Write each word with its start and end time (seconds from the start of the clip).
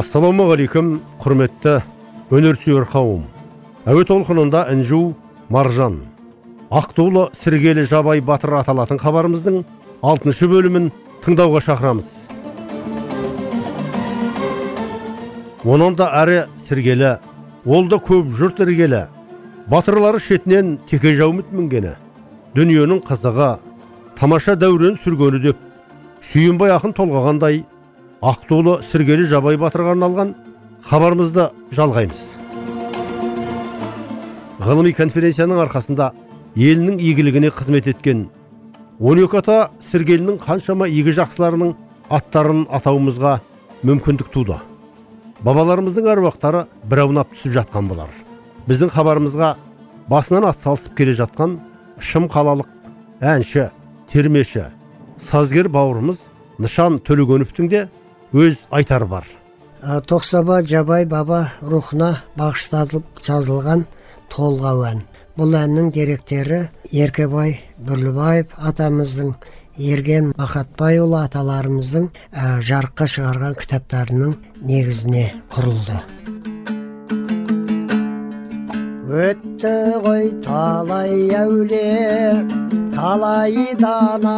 Ассалаумағалейкум 0.00 0.94
құрметті 1.20 1.72
өнерсүйер 2.32 2.86
қауым. 2.88 3.24
Әуе 3.84 4.06
толқынында 4.08 4.62
інжу 4.72 5.00
маржан. 5.52 5.98
Ақтулы 6.72 7.26
сіргелі 7.36 7.84
жабай 7.84 8.22
батыр 8.24 8.54
аталатын 8.62 9.00
хабарымыздың 9.02 9.58
алтыншы 10.00 10.48
бөлімін 10.48 10.86
тыңдауға 11.24 11.60
шақырамыз. 11.66 12.08
Онан 15.68 15.98
да 15.98 16.08
әрі 16.22 16.38
сіргелі 16.56 17.18
ол 17.66 17.90
да 17.90 17.98
көп 18.00 18.30
жұрт 18.38 18.62
іргелі. 18.64 19.02
Батырлары 19.68 20.22
шетінен 20.22 20.78
теке 20.88 21.12
жаумыт 21.18 21.52
мінгені. 21.52 21.92
Дүниенің 22.56 23.02
қызығы 23.04 23.50
тамаша 24.16 24.56
дәурен 24.56 24.96
сүргені 25.04 25.42
деп 25.44 25.60
сүйінбай 26.32 26.72
ақын 26.78 26.96
толғағандай 26.96 27.66
ақтулы 28.20 28.80
сіргелі 28.84 29.24
жабай 29.30 29.56
батырға 29.60 29.94
арналған 29.94 30.34
хабарымызды 30.84 31.46
жалғаймыз. 31.72 32.24
Ғылыми 34.60 34.92
конференцияның 34.92 35.62
арқасында 35.64 36.10
елінің 36.56 36.98
игілігіне 37.00 37.48
қызмет 37.56 37.88
еткен 37.88 38.26
12 39.00 39.38
ата 39.40 39.56
сіргелінің 39.80 40.36
қаншама 40.42 40.88
игі 40.92 41.14
жақсыларының 41.16 41.72
аттарын 42.12 42.66
атауымызға 42.68 43.38
мүмкіндік 43.88 44.28
туды. 44.34 44.58
Бабаларымыздың 45.40 46.10
әруақтары 46.12 46.66
бір 46.84 47.06
аунап 47.06 47.30
түсіп 47.32 47.54
жатқан 47.56 47.88
болар. 47.88 48.10
Біздің 48.68 48.92
хабарымызға 48.92 49.54
басынан 50.10 50.50
атсалысып 50.50 50.98
келе 50.98 51.14
жатқан 51.16 51.56
шым 51.96 52.28
қалалық 52.28 52.68
әнші 53.24 53.70
термеші 54.12 54.66
сазгер 55.16 55.70
бауырымыз 55.72 56.26
нышан 56.60 56.98
төлегеновтің 57.00 57.72
де 57.72 57.86
өз 58.32 58.66
айтары 58.70 59.06
бар. 59.06 59.26
Тоқсаба 59.80 60.60
жабай 60.62 61.06
баба 61.08 61.52
рухына 61.62 62.10
бағышталып 62.36 63.22
жазылған 63.24 63.86
толғау 64.30 64.84
ән. 64.90 65.00
Бұл 65.38 65.54
әннің 65.56 65.88
деректері 65.94 66.66
еркебай 66.92 67.56
бүрлібаев 67.80 68.52
атамыздың 68.70 69.32
ерген 69.80 70.34
махатбайұлы 70.36 71.22
аталарымыздың 71.24 72.10
жарыққа 72.68 73.08
шығарған 73.14 73.56
кітаптарының 73.62 74.34
негізіне 74.68 75.26
құрылды. 75.54 76.02
Өтті 79.10 79.74
ғой 80.04 80.28
талай 80.44 81.30
әуле 81.40 82.44
талай 82.94 83.74
дана. 83.80 84.36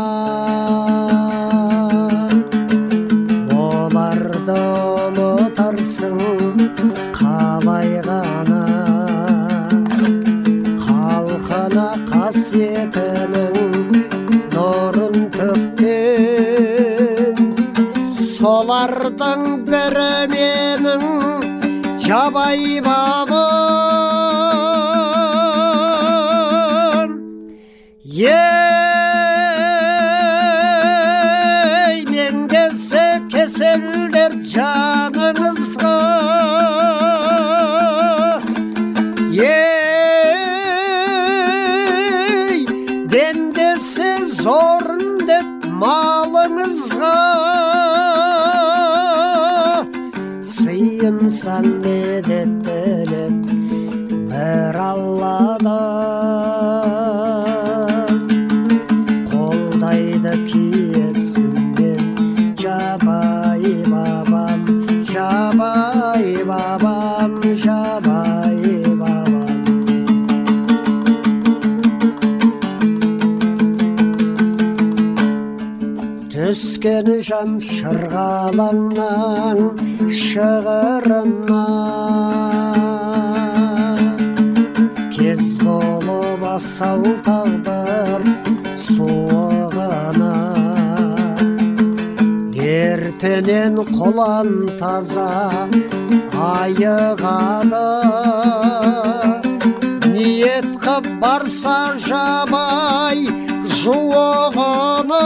Оларды 4.43 4.59
ұмытарсың 5.07 6.19
қалай 7.14 8.01
ғана 8.03 8.63
халқына 10.83 11.86
қасиетінің 12.11 13.55
нұрын 14.55 15.17
төккен 15.36 16.35
солардың 18.35 19.41
бірі 19.70 20.13
менің 20.35 21.02
жабай 22.02 22.81
бабым 22.83 23.32
түскен 76.83 77.09
жан 77.23 77.53
шырғалаңнан 77.63 79.59
шығырына 80.19 81.67
кез 85.15 85.45
болып 85.63 86.43
асау 86.48 87.13
тағдыр 87.29 88.25
суығына. 88.87 90.33
Дертінен 92.57 93.79
құлан 93.93 94.51
таза 94.83 95.29
айығады. 96.49 97.87
Ниет 100.17 100.67
қып 100.83 101.07
барса 101.23 101.79
жабай 102.09 103.29
жуығына 103.79 105.23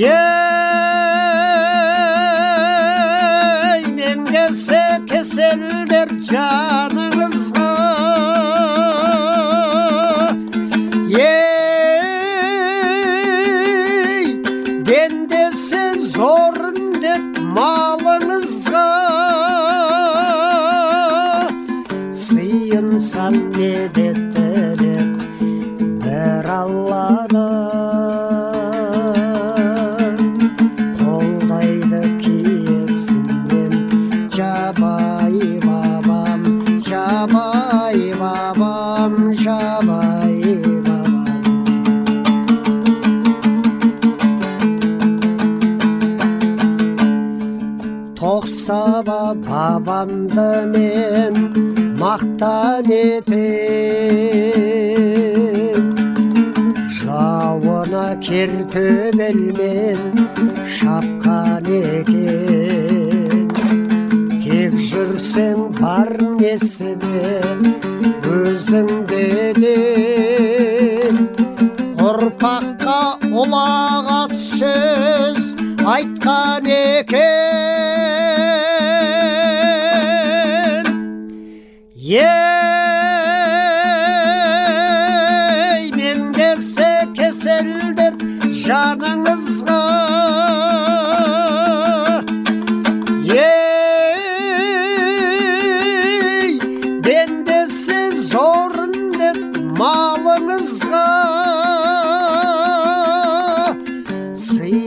ей 0.00 0.29
бабамды 50.00 50.50
мен 50.72 51.34
мақтан 52.00 52.86
етем 52.88 53.36
жауына 56.98 58.08
кер 58.26 58.50
төбелмен 58.72 60.00
шапқан 60.76 61.66
екен 61.80 63.48
тек 64.42 64.72
жүрсең 64.88 65.58
бар 65.80 66.10
несібе 66.40 67.28
өзіңдеден 68.40 69.86
ұрпаққа 72.08 73.00
ұлағат 73.42 74.32
сөз 74.48 75.29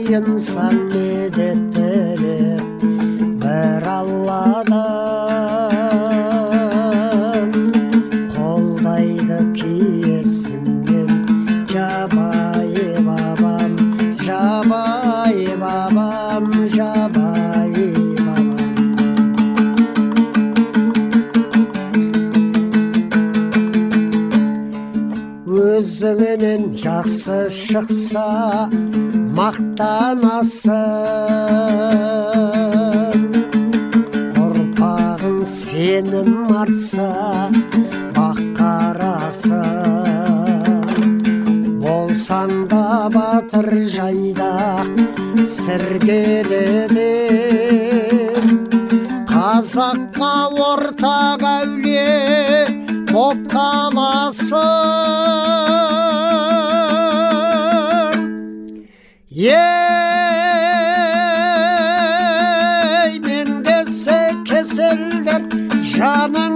сыйынсам 0.04 0.76
медеттелеп 0.92 2.82
бір 3.40 3.84
алладан 3.88 4.72
қолдайды 8.34 9.38
киесіммен 9.56 11.10
жабайы 11.72 13.00
бабам 13.08 13.72
жабайы 14.26 15.56
бабам 15.64 16.52
жабайы 16.76 17.88
бабам 18.20 18.52
өзіңнен 25.64 26.62
жақсы 26.84 27.38
шықса 27.62 28.63
мақтанасың 29.44 30.72
ұрпағың 34.40 35.34
сенім 35.50 36.30
артса 36.60 37.08
бақ 38.16 38.40
қарасың 38.60 39.68
болсаң 41.84 42.54
да 42.72 42.86
батыр 43.18 43.68
жайдақ 43.98 44.88
сіргеледен 45.52 47.04
қазаққа 49.34 50.34
ортақ 50.72 51.44
әулие 51.52 52.64
боп 53.12 53.40
қаласың 53.52 55.03
Shining. 65.94 66.53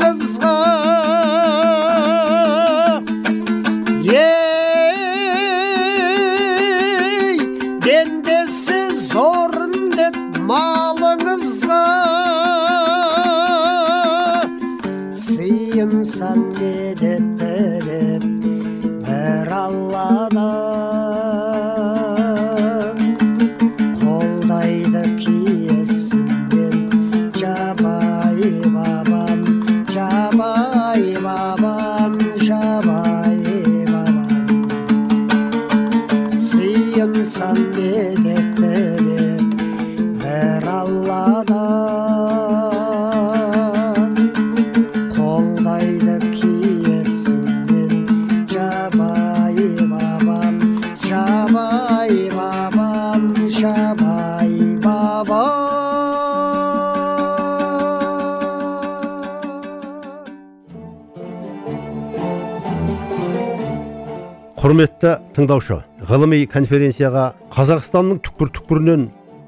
Құрметті 64.58 65.10
тыңдаушы 65.36 65.76
ғылыми 66.08 66.40
конференцияға 66.50 67.28
қазақстанның 67.54 68.18
түкпір 68.26 68.48
түкпірінен 68.56 69.04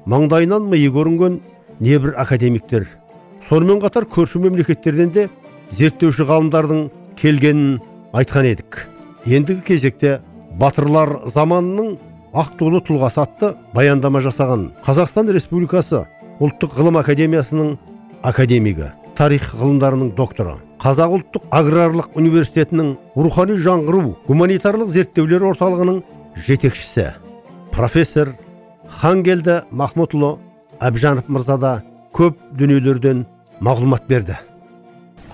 маңдайынан 0.07 0.69
миы 0.71 0.87
көрінген 0.95 1.35
небір 1.83 2.13
академиктер 2.21 2.85
сонымен 3.49 3.81
қатар 3.83 4.07
көрші 4.07 4.39
мемлекеттерден 4.45 5.11
де 5.11 5.25
зерттеуші 5.75 6.23
ғалымдардың 6.29 6.85
келгенін 7.19 7.81
айтқан 8.15 8.47
едік. 8.53 8.85
Ендігі 9.27 9.65
кезекте 9.67 10.21
батырлар 10.55 11.17
заманының 11.27 11.97
ақ 12.31 12.55
толы 12.61 12.79
тұлғасы 12.87 13.25
атты 13.25 13.53
баяндама 13.75 14.23
жасаған 14.23 14.69
қазақстан 14.87 15.27
республикасы 15.35 16.05
ұлттық 16.39 16.79
ғылым 16.79 17.03
академиясының 17.03 17.75
академигі 18.23 18.93
тарих 19.19 19.51
ғылымдарының 19.59 20.15
докторы. 20.15 20.55
Қазақ 20.81 21.11
ұлттық 21.13 21.43
аграрлық 21.53 22.15
университетінің 22.17 22.87
рухани 23.13 23.53
жаңғыру 23.61 24.15
гуманитарлық 24.25 24.89
зерттеулер 24.89 25.43
орталығының 25.51 25.99
жетекшісі 26.47 27.03
профессор 27.75 28.31
хангелді 29.01 29.59
махмұтұлы 29.69 30.31
әбжанов 30.81 31.29
мырза 31.29 31.59
да 31.61 31.75
көп 32.17 32.41
дүниелерден 32.57 33.27
мағлұмат 33.61 34.09
берді. 34.09 34.39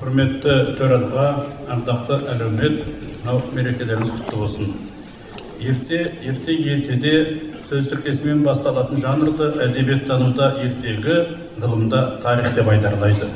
Құрметті 0.02 0.58
төраға 0.82 1.30
ардақты 1.72 2.20
әлеумет 2.36 2.84
мынау 3.24 3.40
мерекелеріңіз 3.56 4.12
құтты 4.18 4.44
болсын. 4.44 4.76
Ерте 5.64 6.04
ерте 6.28 6.60
ертеде 6.76 7.14
сөз 7.70 7.88
тіркесімен 7.94 8.44
басталатын 8.44 9.00
жанрды 9.00 9.54
әдебиеттануда 9.64 10.58
ертегі 10.68 11.22
ғылымда 11.64 12.08
тарих 12.22 12.54
деп 12.60 12.76
айдарлайды 12.76 13.32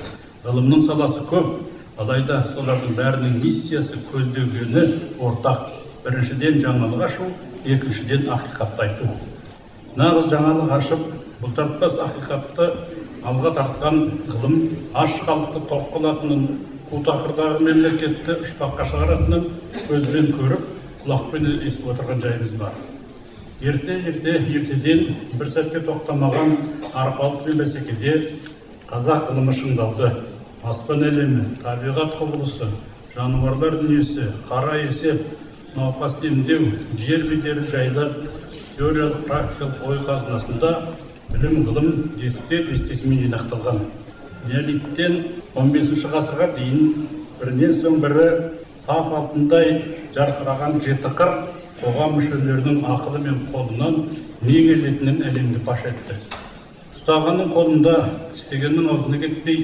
ғылымның 0.46 0.84
саласы 0.86 1.24
көп 1.30 1.71
алайда 2.02 2.40
солардың 2.56 2.96
бәрінің 2.98 3.38
миссиясы 3.44 4.00
көздегені 4.10 4.84
ортақ. 5.22 5.68
Біріншіден 6.02 6.58
жаңалық 6.64 7.04
ашу 7.06 7.28
екіншіден 7.66 8.26
ақиқатты 8.34 8.88
айту. 8.88 9.10
Нағыз 10.00 10.32
жаңалық 10.32 10.72
ашып 10.80 11.04
бұлтартпас 11.44 12.00
ақиқатты 12.08 12.70
алға 13.22 13.52
тартқан 13.58 14.00
ғылым 14.32 14.56
аш 14.98 15.20
халықты 15.28 15.62
тоқ 15.70 15.92
қылатынын 15.94 16.48
қу 16.90 17.04
тақырдағы 17.06 17.62
мемлекетті 17.68 18.40
ұшпаққа 18.48 18.88
шығаратынын 18.90 19.46
көзбен 19.92 20.34
көріп 20.40 20.66
құлақпен 21.06 21.48
естіп 21.68 21.94
отырған 21.94 22.26
жайымыз 22.26 22.58
бар. 22.64 22.74
Ерте 23.62 24.00
ерте 24.10 24.40
ертеден 24.40 25.06
бір 25.38 25.54
сәтке 25.54 25.86
тоқтамаған 25.86 26.58
арпалыс 26.94 27.46
пен 27.46 27.62
бәсекеде 27.62 28.18
қазақ 28.90 29.30
ғылымы 29.30 29.54
шыңдалды. 29.54 30.12
Аспан 30.62 31.02
әлемі 31.08 31.44
табиғат 31.64 32.18
құбылысы 32.20 32.68
жануарлар 33.16 33.80
дүниесі 33.80 34.28
қара 34.46 34.76
есеп 34.84 35.24
науқас 35.74 36.20
емдеу 36.28 36.68
жер 37.02 37.26
бедері 37.30 37.66
жайлы 37.72 38.06
теориялық 38.76 39.26
практикалық 39.26 39.88
ой 39.90 39.98
қазынасында 40.06 40.72
білім 41.32 41.66
ғылым 41.66 41.90
десте 42.22 42.62
дестесімен 42.70 43.24
жинақталған. 43.26 43.82
Неолиттен 44.52 45.18
15 45.56 46.06
ғасырға 46.14 46.52
дейін 46.60 47.08
бірінен 47.42 47.74
соң 47.82 47.98
бірі 48.06 48.28
саф 48.86 49.10
алтындай 49.18 49.80
жарқыраған 50.14 50.82
жеті 50.86 51.16
қыр 51.18 51.38
қоғам 51.82 52.20
мүшелерінің 52.20 52.84
ақылы 52.86 53.24
мен 53.26 53.46
қолынан 53.50 54.04
не 54.46 54.62
келетінін 54.68 55.24
әлемге 55.30 55.66
паш 55.66 55.88
етті. 55.90 56.20
Ұстағанның 56.94 57.56
қолында 57.56 57.96
істегеннің 58.36 58.92
аузына 58.94 59.22
кетпей 59.26 59.64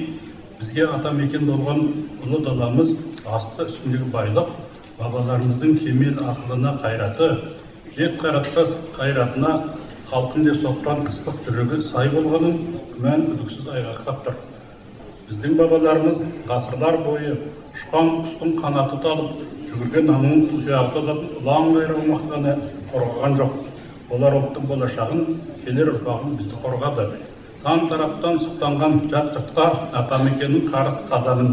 бізге 0.58 0.86
атамекен 0.90 1.44
болған 1.46 1.84
ұлы 2.26 2.40
даламыз 2.42 2.96
асты 3.30 3.68
үстіндегі 3.68 4.08
байлық 4.10 4.48
бабаларымыздың 4.98 5.76
кемел 5.84 6.16
ақылына 6.32 6.72
қайраты 6.82 7.28
жет 7.98 8.16
қайратпас 8.22 8.72
қайратына 8.96 9.52
халқын 10.10 10.48
деп 10.48 10.58
соққан 10.64 11.04
ыстық 11.12 11.38
жүрегі 11.46 11.78
сай 11.86 12.10
болғанын 12.14 12.58
күмән 12.94 13.24
үздіксіз 13.36 13.70
айғақтап 13.76 14.24
тұр. 14.26 14.36
Біздің 15.28 15.56
бабаларымыз 15.60 16.22
ғасырлар 16.50 17.00
бойы 17.06 17.34
ұшқан 17.76 18.12
құстың 18.24 18.54
қанаты 18.58 19.00
талып 19.04 19.42
жүгірген 19.70 20.12
аңның 20.16 20.46
тұяғы 20.54 20.94
тозатын 20.96 21.34
ұлан 21.42 21.72
қорғаған 22.92 23.36
жоқ. 23.42 23.58
Олар 24.16 24.38
ұлттың 24.40 24.70
болашағын 24.72 25.26
келер 25.64 25.92
ұрпағын 25.92 26.38
бізді 26.40 26.62
қорғады. 26.64 27.10
Сан 27.58 27.88
тараптан 27.90 28.36
сұқтанған 28.38 28.92
жат 29.10 29.32
жұртқа 29.34 29.64
атамекеннің 29.98 30.68
қарыс 30.70 30.98
қадамын 31.10 31.48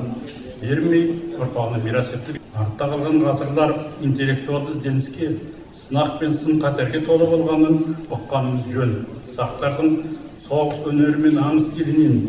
бермей 0.61 1.05
ұрпағына 1.39 1.79
мирас 1.81 2.11
етті 2.13 2.35
артта 2.53 2.89
қалған 2.91 3.23
ғасырлар 3.23 3.71
интеллектуалды 4.05 4.75
ізденіске 4.75 5.29
сынақ 5.73 6.19
пен 6.19 6.35
сын 6.37 6.59
қатерге 6.61 7.01
толы 7.07 7.25
болғанын 7.31 7.79
ұққанымыз 8.05 8.67
жөн. 8.75 8.93
Сақтардың 9.33 9.95
соғыс 10.45 10.83
өнері 10.91 11.23
мен 11.23 11.39
аңыз 11.41 11.71
стилінен 11.71 12.19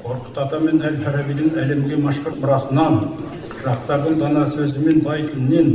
қорқыт 0.00 0.40
ата 0.40 0.60
мен 0.64 0.80
әл 0.88 0.96
фарабидің 1.04 1.58
әлемге 1.60 1.98
машһүр 2.00 2.38
мұрасынан 2.40 2.96
жырақтардың 3.58 4.16
дана 4.22 4.46
сөзі 4.54 4.86
мен 4.86 5.02
бай 5.04 5.26
тілінен 5.28 5.68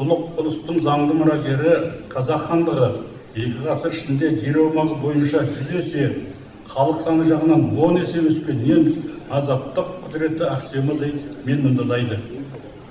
ұлық 0.00 0.40
ұлыстың 0.40 0.80
заңды 0.88 1.18
мұрагері 1.20 1.76
қазақ 2.14 2.48
хандығы 2.48 2.88
екі 3.36 3.68
ғасыр 3.68 3.92
ішінде 3.92 4.32
жер 4.40 4.62
аумағы 4.64 4.98
бойынша 5.04 5.44
жүз 5.52 5.76
есе 5.82 6.08
халық 6.72 7.02
саны 7.04 7.28
жағынан 7.30 7.68
он 7.78 8.00
есе 8.00 8.22
өскеннен 8.30 8.90
азаттық 9.30 9.94
құдіреті 10.06 10.48
аксиомадай 10.50 11.14
мен 11.44 11.62
мындалайды 11.66 12.18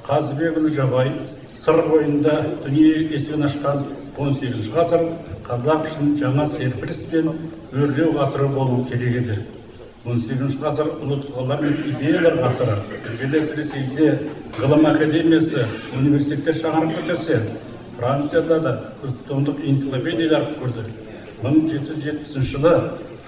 қазыбекұлы 0.07 0.71
жабай 0.75 1.11
сыр 1.57 1.81
бойында 1.89 2.35
дүние 2.65 3.07
есігін 3.15 3.47
ашқан 3.47 3.85
18 4.17 4.67
ғасыр 4.75 5.07
қазақ 5.47 5.87
үшін 5.89 6.11
жаңа 6.19 6.45
серпіліс 6.49 6.99
пен 7.11 7.31
өрлеу 7.73 8.13
ғасыры 8.15 8.47
болуы 8.53 8.85
керек 8.89 9.17
еді. 9.21 9.37
18 10.05 10.59
ғасыр 10.61 10.91
ұлы 11.01 11.17
тұлғалар 11.23 11.63
мен 11.65 11.73
идеялар 11.89 12.37
ғасыры 12.43 12.75
іргелес 12.99 13.49
ресейде 13.57 14.11
ғылым 14.59 14.85
академиясы 14.91 15.65
университеттер 15.97 16.59
шаңырақ 16.61 16.93
көтерсе 16.99 17.39
францияда 17.97 18.59
да 18.59 18.75
төрт 19.01 19.25
томдық 19.27 19.65
энциклопедиялар 19.65 20.47
көрді. 20.61 20.85
1770 21.43 22.51
жылы 22.53 22.75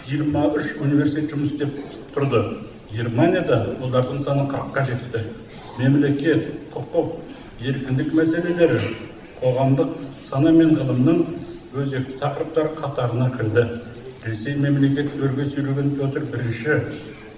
23 0.05 0.81
университет 0.81 1.33
жұмыс 1.33 1.55
істеп 1.55 1.73
тұрды. 2.15 2.43
Германияда 2.91 3.75
олардың 3.83 4.21
саны 4.23 4.45
қырыққа 4.51 4.85
жетті. 4.87 5.23
Мемлекет 5.79 6.47
құқық 6.73 7.09
еркіндік 7.61 8.13
мәселелері 8.15 8.79
қоғамдық 9.41 9.95
сана 10.25 10.53
мен 10.55 10.75
ғылымның 10.77 11.23
өзекті 11.73 12.19
тақырыптар 12.21 12.71
қатарына 12.77 13.31
кірді. 13.35 13.65
Ресей 14.25 14.55
мемлекет 14.55 15.13
өрге 15.19 15.49
сүйреген 15.51 15.95
петр 15.99 16.25
бірінші 16.31 16.79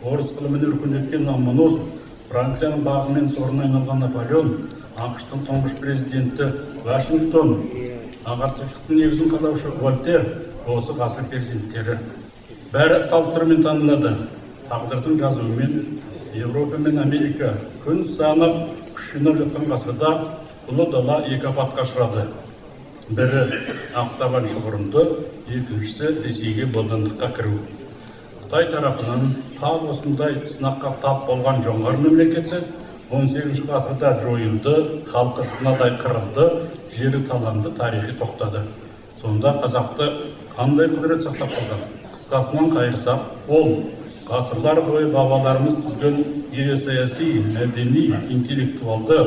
орыс 0.04 0.32
ғылымын 0.38 0.68
өркендеткен 0.70 1.26
ломоносов 1.28 2.00
францияның 2.30 2.86
бағы 2.86 3.16
мен 3.16 3.30
сорына 3.34 3.66
айналған 3.66 4.04
наполеон 4.06 4.54
ақш 5.02 5.26
тың 5.32 5.44
тұңғыш 5.48 5.76
президенті 5.82 6.48
вашингтон 6.86 7.54
ағартушылықтың 8.30 9.00
негізін 9.00 9.32
қалаушы 9.34 9.72
вольтер 9.82 10.26
осы 10.68 10.96
ғасыр 11.00 11.30
перзенттері. 11.32 11.98
Бәрі 12.74 13.00
салыстырумен 13.04 13.64
танылады. 13.66 14.12
Тағдырдың 14.70 15.18
жазуымен 15.18 15.72
еуропа 16.38 16.78
мен 16.78 17.00
америка 17.02 17.56
күн 17.86 18.04
санап 18.14 18.60
күш 18.94 19.16
жинап 19.16 19.40
жатқан 19.40 19.66
ғасырда 19.72 20.12
ұлы 20.70 20.86
дала 20.94 21.18
екі 21.26 21.50
апатқа 21.50 21.88
ұшырады. 21.88 22.28
Бірі 23.10 23.42
ақтабан 23.98 24.46
шұбырынды 24.52 25.06
екіншісі 25.50 26.12
ресейге 26.28 26.68
бодандыққа 26.70 27.32
кіру. 27.40 27.58
Қытай 28.44 28.70
тарапынан 28.70 29.32
тап 29.58 29.90
осындай 29.90 30.38
сынаққа 30.46 30.94
тап 31.02 31.26
болған 31.26 31.64
жоңғар 31.66 31.98
мемлекеті 32.06 32.62
18 33.10 33.64
ғасырда 33.66 34.20
жойылды 34.22 34.76
халқы 35.10 35.48
сынадай 35.56 35.98
қырылды 36.04 36.46
жері 36.94 37.24
таланды 37.26 37.72
тарихи 37.72 38.14
тоқтады. 38.22 38.68
Сонда 39.22 39.58
қазақты 39.64 40.12
қандай 40.54 40.94
құдірет 40.94 41.26
сақтап 41.26 41.58
қалған? 41.58 41.99
Қысқасынан 42.14 42.72
қайырсақ 42.76 43.20
ол 43.48 43.70
ғасырлар 44.30 44.82
бойы 44.88 45.12
бабаларымыз 45.14 45.76
түзген 45.86 46.18
геосаяси 46.54 47.30
мәдени 47.56 48.04
интеллектуалды 48.36 49.20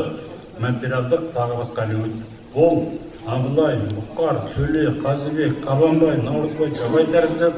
материалдық 0.61 1.31
тағы 1.37 1.59
басқа 1.61 1.87
әлеумет 1.87 2.55
ол 2.55 2.85
абылай 3.27 3.79
бұқар 3.95 4.41
төле 4.55 4.91
қазыбек 5.05 5.63
қабанбай 5.67 6.19
наурызбай 6.23 6.75
жабай 6.79 7.07
тәрізді 7.15 7.51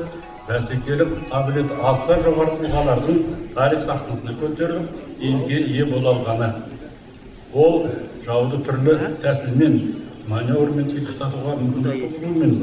бәсекелік 0.49 1.13
қабілеті 1.31 1.79
аса 1.91 2.19
жоғары 2.25 2.59
тұлғалардың 2.63 3.21
тарих 3.55 3.85
сахнасына 3.87 4.37
көтеріліп 4.41 5.23
елге 5.31 5.61
ие 5.75 5.87
бола 5.93 6.17
алғаны 6.17 6.51
ол 7.55 7.87
жауды 8.27 8.61
түрлі 8.67 8.99
тәсілмен 9.23 9.79
маневрмен 10.29 10.91
титықтатуға 10.91 11.57
мүмкіндік 11.63 12.05
туғызуымен 12.05 12.55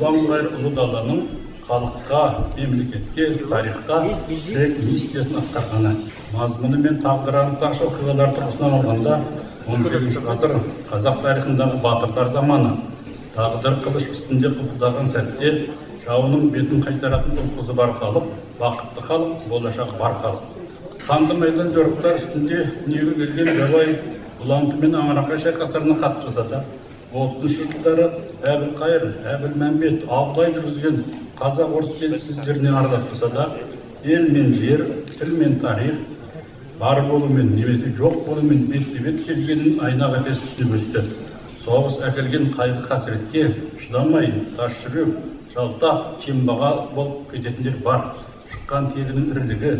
ұлан 0.00 0.52
ұлы 0.58 0.74
даланың 0.76 1.24
халыққа 1.72 2.22
мемлекетке 2.56 3.26
тарихқа 3.48 4.02
тек 4.28 4.78
миссиясын 4.84 5.38
атқарғаны 5.40 5.92
мазмұны 6.34 6.80
мен 6.84 6.98
тағдыры 7.00 7.38
анықтағыш 7.42 7.80
оқиғалар 7.86 8.34
тұрғысынан 8.36 8.74
алғанда 8.78 9.14
он 9.66 9.86
сегізінші 9.86 10.24
ғасыр 10.26 10.56
қазақ 10.90 11.22
тарихындағы 11.24 11.78
батырлар 11.86 12.28
заманы. 12.34 12.72
Тағдыр 13.32 13.78
қылыш 13.86 14.10
үстінде 14.12 14.50
қылпылдаған 14.52 15.08
сәтте 15.14 15.52
жауының 16.04 16.50
бетін 16.52 16.84
қайтаратын 16.84 17.40
ұл 17.40 17.48
қызы 17.56 17.76
бар 17.78 17.94
халық 18.02 18.28
бақытты 18.60 19.06
халық 19.06 19.48
болашақ 19.48 19.96
бар 19.98 20.18
халық. 20.20 20.42
Қанды 21.06 21.38
майдан 21.40 21.72
жорықтар 21.72 22.20
үстінде 22.20 22.66
дүниеге 22.84 23.14
келген 23.22 23.56
жабай 23.62 23.96
бұланты 24.42 24.76
мен 24.82 24.98
аңырақай 25.00 25.40
шайқастарына 25.46 25.96
қатыспаса 26.04 26.44
да 26.50 26.64
отызыншы 27.12 27.70
жылдары 27.72 28.10
әбілқайыр 28.42 29.04
әбілмәмбет 29.36 30.06
абылай 30.10 30.50
жүргізген 30.56 30.96
қазақ 31.38 31.76
орыс 31.78 31.92
келіссөздеріне 32.00 32.72
араласпаса 32.74 33.28
да 33.30 33.44
ел 34.04 34.24
мен 34.34 34.50
жер 34.58 34.82
тіл 35.18 35.36
мен 35.38 35.60
тарих 35.60 36.00
бар 36.80 37.02
болумен 37.06 37.52
немесе 37.54 37.92
жоқ 37.98 38.24
болумен 38.26 38.66
бетпе 38.72 39.04
бет 39.04 39.24
келгенін 39.26 39.78
айна 39.86 40.08
қатесіз 40.16 40.56
түсініп 40.56 40.74
өсті. 40.80 41.04
Соғыс 41.62 42.00
әкелген 42.08 42.50
қайғы 42.56 42.82
қасіретке 42.88 43.44
шыдамай 43.84 44.32
тас 44.56 44.74
жүрек 44.82 45.14
жалтақ 45.54 46.18
кембаға 46.24 46.72
болып 46.96 47.30
кететіндер 47.30 47.78
бар. 47.84 48.08
Шыққан 48.50 48.90
тегінің 48.96 49.30
ірілігі 49.36 49.72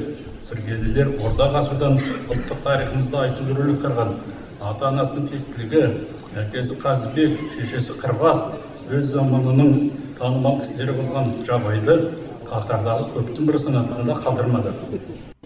сіргелілер 0.46 1.14
орта 1.18 1.50
ғасырдан 1.56 1.98
ұлттық 1.98 2.62
тарихымызда 2.62 3.26
айтулы 3.26 3.58
рөл 3.58 3.74
атқарған 3.74 4.14
ата 4.70 4.88
анасының 4.92 5.30
тектілігі 5.32 5.82
әкесі 6.40 6.76
қазыбек 6.80 7.40
шешесі 7.58 7.98
қырбас 8.00 8.38
өз 8.88 9.10
заманының 9.12 9.72
танымал 10.16 10.62
кісілері 10.62 10.94
болған 10.96 11.32
жабайды 11.44 11.96
қатардағы 12.48 13.08
көптің 13.16 13.48
бірі 13.50 13.60
санатында 13.60 14.16
қалдырмады 14.24 14.72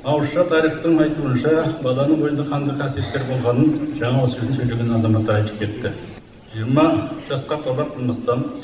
ауызша 0.07 0.45
тарихтың 0.53 1.01
айтуынша 1.03 1.55
баланың 1.83 2.21
бойында 2.23 2.47
қандай 2.53 2.79
қасиеттер 2.79 3.27
болғанын 3.33 3.97
жаңа 3.99 4.29
сөз 4.37 4.53
сөйлеген 4.61 4.95
азаматтар 5.01 5.41
айтып 5.41 5.59
кетті 5.65 5.93
жиырма 6.55 6.87
жасқа 7.29 7.59
толар 7.65 7.91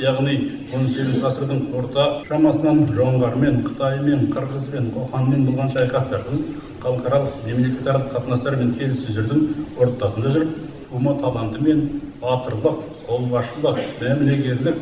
яғни 0.00 0.36
он 0.76 0.86
сегізінші 0.94 1.24
ғасырдың 1.26 1.64
орта 1.80 2.06
шамасынан 2.28 2.84
жоңғармен 3.00 3.64
қытаймен 3.66 4.28
қырғызбен 4.36 4.92
қоқанмен 4.94 5.42
болған 5.50 5.74
шайқастардың 5.74 6.46
халықаралық 6.84 7.42
мемлекетаралық 7.48 8.14
қатынастар 8.14 8.56
мен 8.62 8.72
келіссөздердің 8.78 9.44
ортасында 9.82 10.36
жүріп 10.36 10.94
ума 10.96 11.18
таланты 11.20 11.62
мен 11.66 12.01
батырлық 12.22 12.82
қолбасшылық 13.08 13.78
мәмілегерлік 14.00 14.76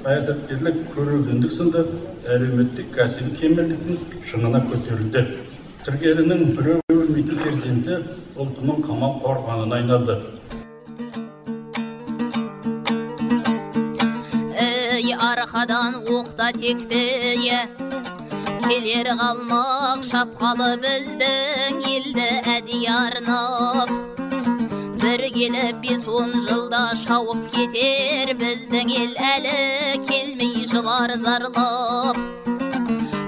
саясаткерлік 0.00 0.78
көрегендік 0.94 1.52
сынды 1.52 1.82
әлеуметтік 2.32 2.88
кәсіби 2.94 3.34
кемелдіктің 3.42 4.22
шыңына 4.30 4.62
көтерілді. 4.70 5.24
Сіргелінің 5.82 6.54
біреу 6.56 6.80
өлмейтін 6.94 7.42
перзенті 7.42 7.98
ұлтының 8.40 8.80
қамал 8.86 9.18
қорғанына 9.24 9.82
айналды. 9.82 10.16
Ей 14.98 15.14
арқадан 15.14 16.00
оқта 16.08 16.52
текті 16.56 17.02
келер 18.64 19.12
қалмақ 19.20 20.06
шапқалы 20.08 20.72
біздің 20.84 21.84
елді 21.96 22.30
әдейі 22.56 22.94
арнап. 22.96 24.17
Бір 25.08 25.22
келіп 25.32 25.76
бес 25.80 26.02
он 26.20 26.32
жылда 26.44 26.78
шауып 27.00 27.44
кетер 27.52 28.32
біздің 28.40 28.90
ел 28.92 29.12
әлі 29.24 30.00
келмей 30.04 30.66
жылар 30.68 31.14
зарлап. 31.22 32.18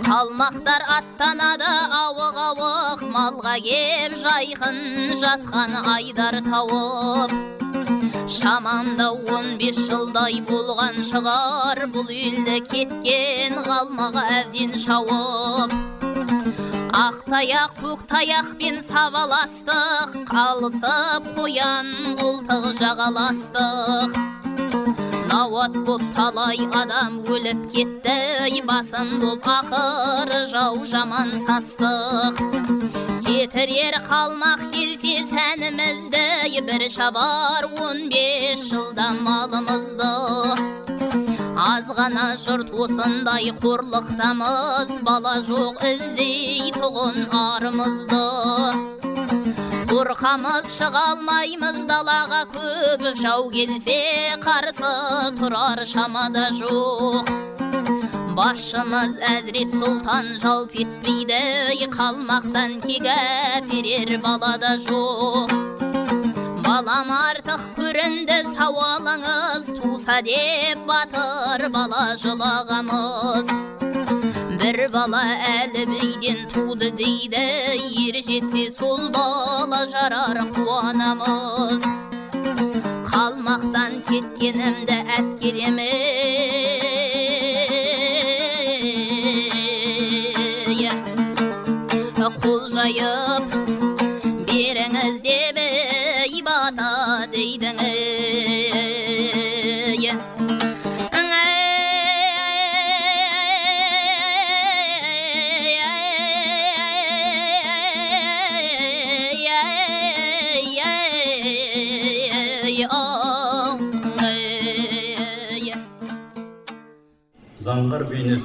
Қалмақтар 0.04 0.84
аттанады 0.96 1.70
ауық 2.00 2.40
ауық 2.49 3.04
малға 3.14 3.54
кеп 3.64 4.16
жайқын 4.25 5.14
жатқан 5.22 5.78
айдар 5.94 6.37
тауып. 6.50 7.32
Шамамда 8.40 9.08
он 9.37 9.56
бес 9.62 9.80
жылдай 9.87 10.42
болған 10.50 11.00
шығар 11.12 11.87
бұл 11.94 12.12
елді 12.18 12.60
кеткен 12.75 13.56
қалмақ 13.70 14.20
әбден 14.26 14.76
шауып. 14.84 15.80
Ақ 16.92 17.16
таяқ 17.30 17.73
көк 17.82 18.00
таяқпен 18.11 18.80
сабаластық. 18.82 20.14
Қалысып 20.30 21.23
қоян 21.37 21.88
қолтық 22.18 22.64
жағаластық. 22.80 24.11
Науат 25.30 25.75
боп 25.87 26.02
талай 26.14 26.59
адам 26.75 27.20
өліп 27.30 27.61
кетті. 27.70 28.62
Басым 28.66 29.20
боп 29.23 29.47
ақыры 29.47 30.47
жау 30.50 30.85
жаман 30.85 31.30
састық. 31.47 32.42
Кетірер 33.25 34.00
қалмақ 34.09 34.66
келсе 34.75 35.23
сәнімізді. 35.30 36.26
Бір 36.66 36.88
шабар 36.90 37.70
он 37.78 38.09
бес 38.11 38.66
жылда 38.70 39.12
малымызды. 39.23 40.11
Аз 41.60 41.90
ғана 41.96 42.26
жұрт 42.40 42.70
осындай 42.84 43.50
қорлықтамыз 43.60 44.92
бала 45.04 45.34
жоқ 45.44 45.82
іздейтұғын 45.88 47.26
арымызды 47.36 48.20
қорқамыз 49.90 50.70
шыға 50.78 51.04
алмаймыз 51.10 51.82
далаға 51.90 52.40
көп 52.56 53.06
жау 53.20 53.50
келсе 53.52 53.98
қарсы 54.46 54.94
тұрар 55.42 55.84
шамада 55.92 56.48
жоқ 56.62 57.28
басшымыз 58.40 59.18
әзірет 59.34 59.76
сұлтан 59.82 60.36
жалп 60.40 60.78
етпейді 60.86 61.90
қалмақтан 61.98 62.80
кек 62.86 63.10
әперер 63.12 64.16
балада 64.24 64.78
жоқ 64.88 65.59
балам 66.70 67.08
артық 67.10 67.62
көрінді 67.74 68.34
сауалыңыз 68.52 69.70
туса 69.78 70.18
деп 70.26 70.84
батыр 70.90 71.64
бала 71.74 72.04
жылағамыз. 72.22 73.50
Бір 74.60 74.78
бала 74.94 75.24
әлі 75.48 75.82
бейден 75.90 76.46
туды 76.54 76.92
дейді 77.00 77.42
ер 78.04 78.20
жетсе 78.28 78.68
сол 78.78 79.08
бала 79.16 79.82
жарар 79.96 80.44
қуанамыз. 80.54 81.90
Қалмақтан 83.10 84.02
кеткенімді 84.06 85.00
әпкелеме 85.18 85.90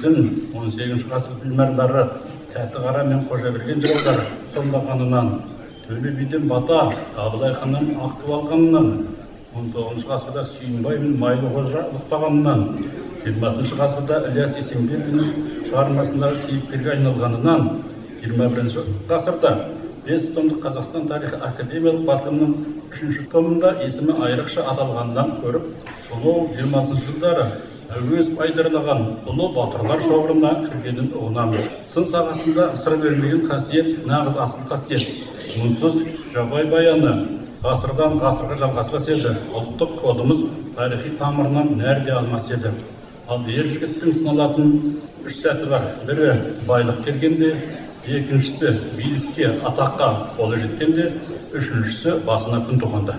заңғар 0.06 0.46
бейнесін 0.46 0.50
18 0.54 1.04
ғасыр 1.10 1.38
тілмарлары 1.42 2.02
тәті 2.52 2.82
қара 2.84 3.04
мен 3.04 3.24
қожаберген 3.30 3.80
жыраулар 3.82 4.20
сомдағанынан 4.54 5.30
төле 5.86 6.10
биден 6.18 6.48
бата 6.48 6.92
абылай 7.16 7.54
ханнан 7.54 7.90
ақтып 8.06 8.30
алғанынан. 8.38 9.06
19 9.56 10.06
ғасырда 10.06 10.44
сүйінбай 10.44 10.98
мен 10.98 11.18
майлы 11.18 11.50
қожа 11.54 11.86
ұлықтағанынан. 11.90 12.64
20 13.24 13.74
ғасырда 13.80 14.20
ілияс 14.30 14.56
есенберлиннің 14.60 15.28
шығармасындағы 15.70 16.42
кейіпкерге 16.46 16.90
айналғанынан. 16.96 17.68
21 18.22 18.82
ғасырда 19.08 19.54
бес 20.06 20.28
томдық 20.34 20.60
қазақстан 20.62 21.08
тарихы 21.08 21.40
академиялық 21.42 22.04
басылымның 22.06 22.52
үшінші 22.92 23.26
томында 23.32 23.74
есімі 23.82 24.20
айрықша 24.22 24.68
аталғанынан 24.72 25.40
көріп 25.42 25.64
ұлы 26.14 26.36
20 26.60 27.00
жылдары 27.06 27.48
әуезов 27.94 28.40
айдарлаған 28.42 29.02
ұлы 29.30 29.46
батырлар 29.54 30.02
шоғырына 30.02 30.50
кіргенін 30.64 31.12
ұғынамыз. 31.14 31.68
Сын 31.86 32.08
сағасында 32.10 32.66
сыр 32.80 32.96
бермеген 33.02 33.46
қасиет 33.46 34.06
нағыз 34.08 34.38
асыл 34.42 34.66
қасиет. 34.70 35.06
Мұнсыз 35.56 36.02
жабай 36.34 36.66
баяны 36.72 37.14
ғасырдан 37.62 38.18
ғасырға 38.22 38.58
жалғаспас 38.64 39.08
еді. 39.14 39.36
Ұлттық 39.54 39.96
кодымыз 40.02 40.44
тарихи 40.76 41.14
тамырынан 41.20 41.76
нәр 41.78 42.04
де 42.04 42.16
алмас 42.16 42.50
еді. 42.50 42.74
Ал 43.28 43.46
ер 43.50 43.70
жігіттің 43.70 44.18
сыналатын 44.20 44.74
үш 45.26 45.40
сәті 45.42 45.70
бар. 45.70 45.86
Бірі 46.06 46.34
байлық 46.66 47.04
келгенде 47.06 47.54
екіншісі 48.06 48.74
билікке 48.96 49.48
атаққа 49.66 50.10
қолы 50.36 50.60
жеткенде 50.62 51.08
үшіншісі 51.56 52.20
басына 52.26 52.60
күн 52.68 52.78
туғанда 52.82 53.16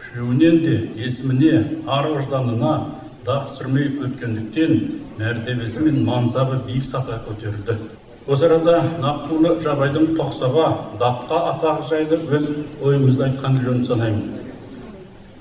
үшеуінен 0.00 0.58
де 0.64 0.74
есіміне 1.00 1.64
ар 1.86 2.10
дақ 3.26 3.50
түсірмей 3.50 3.88
өткендіктен 4.00 4.76
мәртебесі 5.18 5.82
мен 5.84 6.04
мансабы 6.06 6.60
биік 6.66 6.86
сатыға 6.88 7.18
көтерілді 7.26 7.76
осы 8.26 8.46
арада 8.46 8.76
нақтылы 9.02 9.56
жабайдың 9.64 10.14
тоқсаба 10.16 10.68
датқа 11.00 11.40
атағы 11.50 11.88
жайлы 11.90 12.18
өз 12.38 12.46
ойымызды 12.80 13.26
айтқан 13.26 13.58
жөн 13.64 13.84
санаймын 13.88 14.22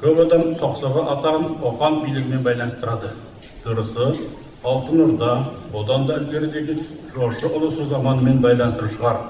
көп 0.01 0.19
адам 0.25 0.43
тоқсаба 0.59 1.05
атағын 1.15 1.47
қоқан 1.63 2.01
билігімен 2.03 2.43
байланыстырады 2.43 3.13
дұрысы 3.63 4.27
алтын 4.63 5.05
орда 5.05 5.31
одан 5.73 6.07
да 6.07 6.19
ілгерідегі 6.19 6.79
жошы 7.13 7.47
ұлысы 7.47 7.87
заманымен 7.93 8.41
байланыстыру 8.43 8.91
шығар 8.97 9.21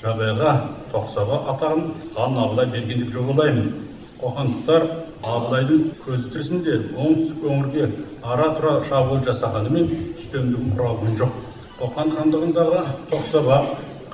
жабайға 0.00 0.54
тоқсаба 0.94 1.42
атағын 1.52 1.92
хан 2.16 2.40
абылай 2.44 2.72
берген 2.72 3.04
деп 3.04 3.74
қоқандықтар 4.18 4.88
абылайдың 5.26 5.80
көзі 6.04 6.30
тірісінде 6.32 6.74
оңтүстік 6.94 7.46
өңірге 7.50 7.86
ара 8.22 8.48
тұра 8.58 8.74
шабуыл 8.86 9.22
жасағанымен 9.26 9.88
үстемдігін 10.18 10.74
құра 10.76 10.92
алған 10.92 11.16
жоқ. 11.18 11.32
Қоқан 11.78 12.12
хандығындағы 12.14 12.84
тоқсаба 13.10 13.58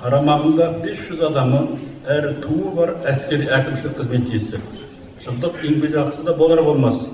қарамағында 0.00 0.70
500 0.84 1.26
адамы 1.28 1.60
әрі 2.08 2.32
туы 2.44 2.72
бар 2.76 2.94
әскери 3.10 3.50
әкімшілік 3.58 3.98
қызмет 4.00 4.32
иесі. 4.32 4.60
Жылдық 5.24 5.60
еңбекақысы 5.64 6.24
да 6.24 6.36
болар 6.36 6.62
болмас. 6.62 7.04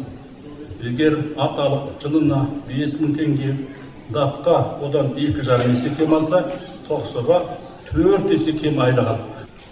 Егер 0.82 1.18
ат 1.36 1.58
алып 1.58 1.90
жылына 2.02 2.46
бес 2.68 2.96
мың 3.02 3.14
теңге 3.18 3.54
датқа 4.14 4.78
одан 4.86 5.12
екі 5.16 5.44
жарым 5.46 5.74
есе 5.74 5.90
кем 5.98 6.14
алса 6.14 6.44
тоқсаба 6.88 7.42
төрт 7.90 8.30
есе 8.32 8.52
кем 8.52 8.80
айлық 8.80 9.18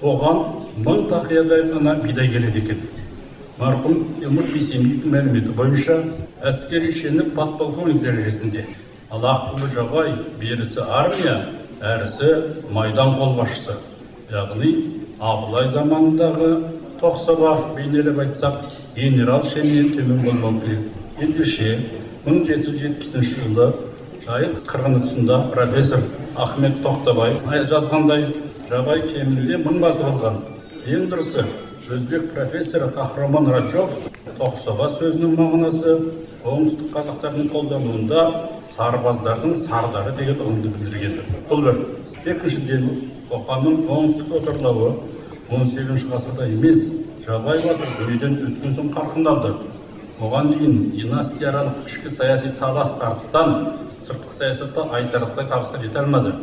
оған 0.03 0.45
мың 0.85 1.09
тақиядай 1.11 1.71
ғана 1.73 1.97
бидай 2.03 2.29
келеді 2.29 2.59
екен. 2.59 2.98
Марқұм 3.59 4.03
тимур 4.21 4.47
бейсембиевтің 4.53 5.11
мәліметі 5.11 5.55
бойынша 5.59 5.97
әскери 6.47 6.93
шені 6.95 7.25
подполковник 7.35 8.05
дәрежесінде 8.05 8.65
ал 9.11 9.25
аққұлы 9.27 9.71
жабай 9.75 10.13
берісі 10.39 10.85
армия 10.87 11.35
әрісі 11.83 12.31
майдан 12.71 13.17
қолбасшысы. 13.19 13.75
Яғни 14.31 14.73
абылай 15.19 15.73
заманындағы 15.75 16.51
тоқсаба 17.01 17.75
бейнелеп 17.75 18.23
айтсақ 18.23 18.61
генерал 18.95 19.43
шенінен 19.43 19.95
төмен 19.97 20.23
болмау 20.23 20.61
керек. 20.63 20.87
Ендеше 21.19 21.79
мың 22.27 22.45
жеті 22.47 22.71
жүз 22.71 22.83
жетпісінші 22.83 23.45
жылы 23.45 23.71
жайық 24.27 24.59
қырғыны 24.71 25.07
тұсында 25.07 25.39
профессор 25.55 26.05
ахмет 26.37 26.79
тоқтабай 26.85 27.41
жазғандай 27.71 28.29
жабай 28.71 29.03
кемінде 29.09 29.59
мыңбасы 29.65 30.05
болған 30.05 30.45
ең 30.87 31.09
дұрысы 31.11 31.47
өзбек 31.91 32.35
профессоры 32.35 32.91
қахраман 32.93 33.47
раджов 33.49 33.89
тоқсаба 34.37 34.91
сөзінің 34.99 35.37
мағынасы 35.39 35.93
оңтүстік 36.45 36.91
қазақтардың 36.93 37.47
қолдануында 37.55 38.25
сарбаздардың 38.75 39.55
сардары 39.63 40.13
деген 40.19 40.43
ұғымды 40.45 40.73
білдірген. 40.75 41.15
Бұл 41.49 41.63
бір. 41.65 41.79
Екіншіден 42.29 42.91
қоқанның 43.31 43.87
оңтүстік 43.89 44.35
отарлауы 44.37 44.91
он 45.49 45.65
сегізінші 45.71 46.11
ғасырда 46.13 46.49
емес 46.53 46.85
жабай 47.25 47.63
батыр 47.65 47.95
дүниеден 48.03 48.37
өткен 48.51 48.77
соң 48.77 48.91
қарқын 48.93 49.31
алды 49.33 49.55
оған 50.21 50.53
дейін 50.53 50.77
династияаралық 50.93 51.89
ішкі 51.89 52.13
саяси 52.13 52.53
талас 52.59 52.93
тартыстан 53.01 53.55
сыртқы 54.03 54.37
саясатта 54.37 54.85
айтарлықтай 54.93 55.49
табысқа 55.49 55.81
жете 55.81 56.03
алмады. 56.03 56.35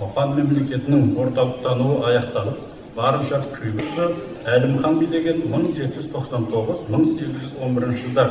Қоқан 0.00 0.34
мемлекетінің 0.38 1.12
орталықтануы 1.20 2.00
аяқталып 2.06 2.64
барынша 2.96 3.42
күйгісі 3.58 4.35
әлімхан 4.46 5.00
билеген 5.00 5.40
1799-1811 5.50 7.96
жылдар. 7.98 8.28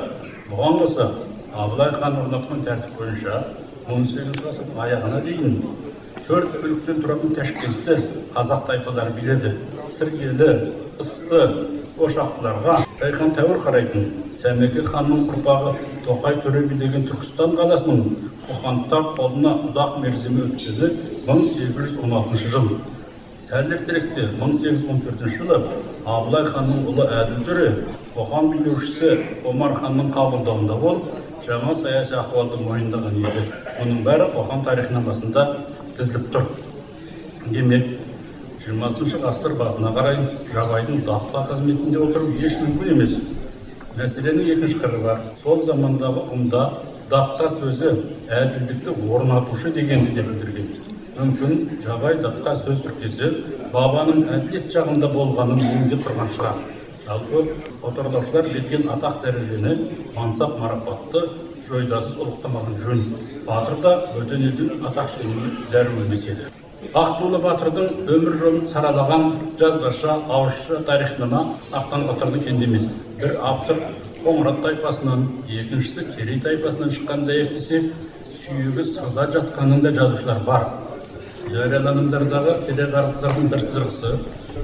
Бұған 0.48 0.78
қоса 0.80 1.12
абылай 1.52 1.92
хан 1.92 2.16
орнатқан 2.22 2.64
тәртіп 2.64 2.96
бойынша 3.00 3.36
18 3.92 4.40
ғасырдың 4.46 4.78
аяғына 4.86 5.20
дейін 5.26 5.52
төрт 6.28 6.52
бөліктен 6.62 6.98
тұратын 7.04 7.30
ташкентті 7.36 7.94
қазақ 8.36 8.62
тайпалары 8.70 9.12
биледі. 9.18 9.50
Сіргелі 9.98 10.50
ысты 11.04 11.40
ошақтыларға 12.00 12.74
шайхан 13.02 13.30
тәуір 13.36 13.58
қарайтын 13.66 14.04
сәмеке 14.40 14.82
ханның 14.88 15.20
ұрпағы 15.34 15.72
тоқай 16.08 16.34
төре 16.46 16.62
билеген 16.70 17.04
түркістан 17.10 17.50
қаласының 17.60 18.00
қоқандықтар 18.48 19.04
қолына 19.20 19.52
ұзақ 19.68 19.92
мерзімі 20.06 20.42
өткені 20.48 20.88
1816 21.28 22.48
жыл. 22.56 22.68
Сәл 23.46 23.68
ертеректе 23.76 24.22
1814 24.40 25.36
жылы 25.36 25.58
абылай 26.06 26.46
ханның 26.54 26.86
ұлы 26.92 27.06
әділ 27.20 27.78
қоқан 28.16 28.52
билеушісі 28.54 29.10
омар 29.50 29.74
ханның 29.82 30.12
қабылдауында 30.16 30.76
болып 30.80 31.08
жаңа 31.48 31.74
саяси 31.76 32.16
ахуалды 32.16 32.62
мойындаған 32.64 33.18
еді. 33.26 33.42
Мұның 33.80 34.04
бәрі 34.06 34.28
қоқан 34.36 34.64
тарихының 34.66 35.04
басында 35.10 35.44
тізіліп 35.98 36.30
тұр. 36.32 36.46
Демек 37.52 37.90
жиырмасыншы 38.64 39.20
ғасыр 39.26 39.58
басына 39.60 39.92
қарай 39.98 40.22
жабайдың 40.54 41.04
даққа 41.10 41.44
қызметінде 41.52 42.00
отыру 42.06 42.32
еш 42.38 42.56
мүмкін 42.62 42.94
емес. 42.96 43.18
Мәселенің 43.98 44.50
екінші 44.56 44.80
қыры 44.82 45.02
бар. 45.04 45.22
Сол 45.44 45.66
замандағы 45.68 46.24
ұғымда 46.24 46.64
даққа 47.12 47.52
сөзі 47.60 47.92
әділдікті 48.30 48.96
орнатушы 49.12 49.74
дегенді 49.76 50.16
де 50.16 50.26
білдірген. 50.30 50.72
Мүмкін 51.20 51.84
жабай 51.86 52.18
даққа 52.24 52.56
сөз 52.64 52.82
тіркесі 52.88 53.30
бабаның 53.74 54.24
әділет 54.38 54.72
жағында 54.76 55.10
болғанын 55.14 55.62
меңзеп 55.64 56.06
тұрған 56.08 56.32
шығар 56.36 56.64
жалпы 57.06 57.42
отырдаушылар 57.86 58.48
берген 58.54 58.88
атақ 58.96 59.20
дәрежені 59.26 59.74
мансап 60.16 60.58
марапатты 60.60 61.22
жойдасыз 61.68 62.18
ұлықтамаған 62.22 62.78
жөн. 62.82 63.04
Батыр 63.46 63.82
да 63.82 63.94
бөтен 64.16 64.46
елдің 64.50 64.86
атақ 64.90 65.12
шеніне 65.16 65.52
зәру 65.72 66.00
емес 66.06 66.26
еді. 66.30 66.50
Ақтулы 66.94 67.40
батырдың 67.42 68.10
өмір 68.16 68.38
жолын 68.42 68.68
саралаған 68.74 69.28
жазбаша 69.60 70.18
ауызша 70.30 70.82
тарихнама 70.86 71.44
ақтан 71.72 72.08
батырды 72.10 72.44
кендемес. 72.46 72.90
Бір 73.22 73.38
автор 73.42 73.82
қоңырат 74.24 74.62
тайпасынан 74.62 75.28
екіншісі 75.48 76.08
керей 76.16 76.42
тайпасынан 76.42 76.94
шыққан 76.94 77.26
дәйектесе 77.30 77.84
сүйегі 78.44 78.86
сырда 78.94 79.30
жатқанын 79.38 79.82
да 79.82 79.94
жазушылар 79.94 80.44
бар. 80.46 80.68
Жарияланымдардағы 81.54 82.54
телеғарықтардың 82.68 83.50
бір 83.52 83.62
сызырғысы 83.66 84.12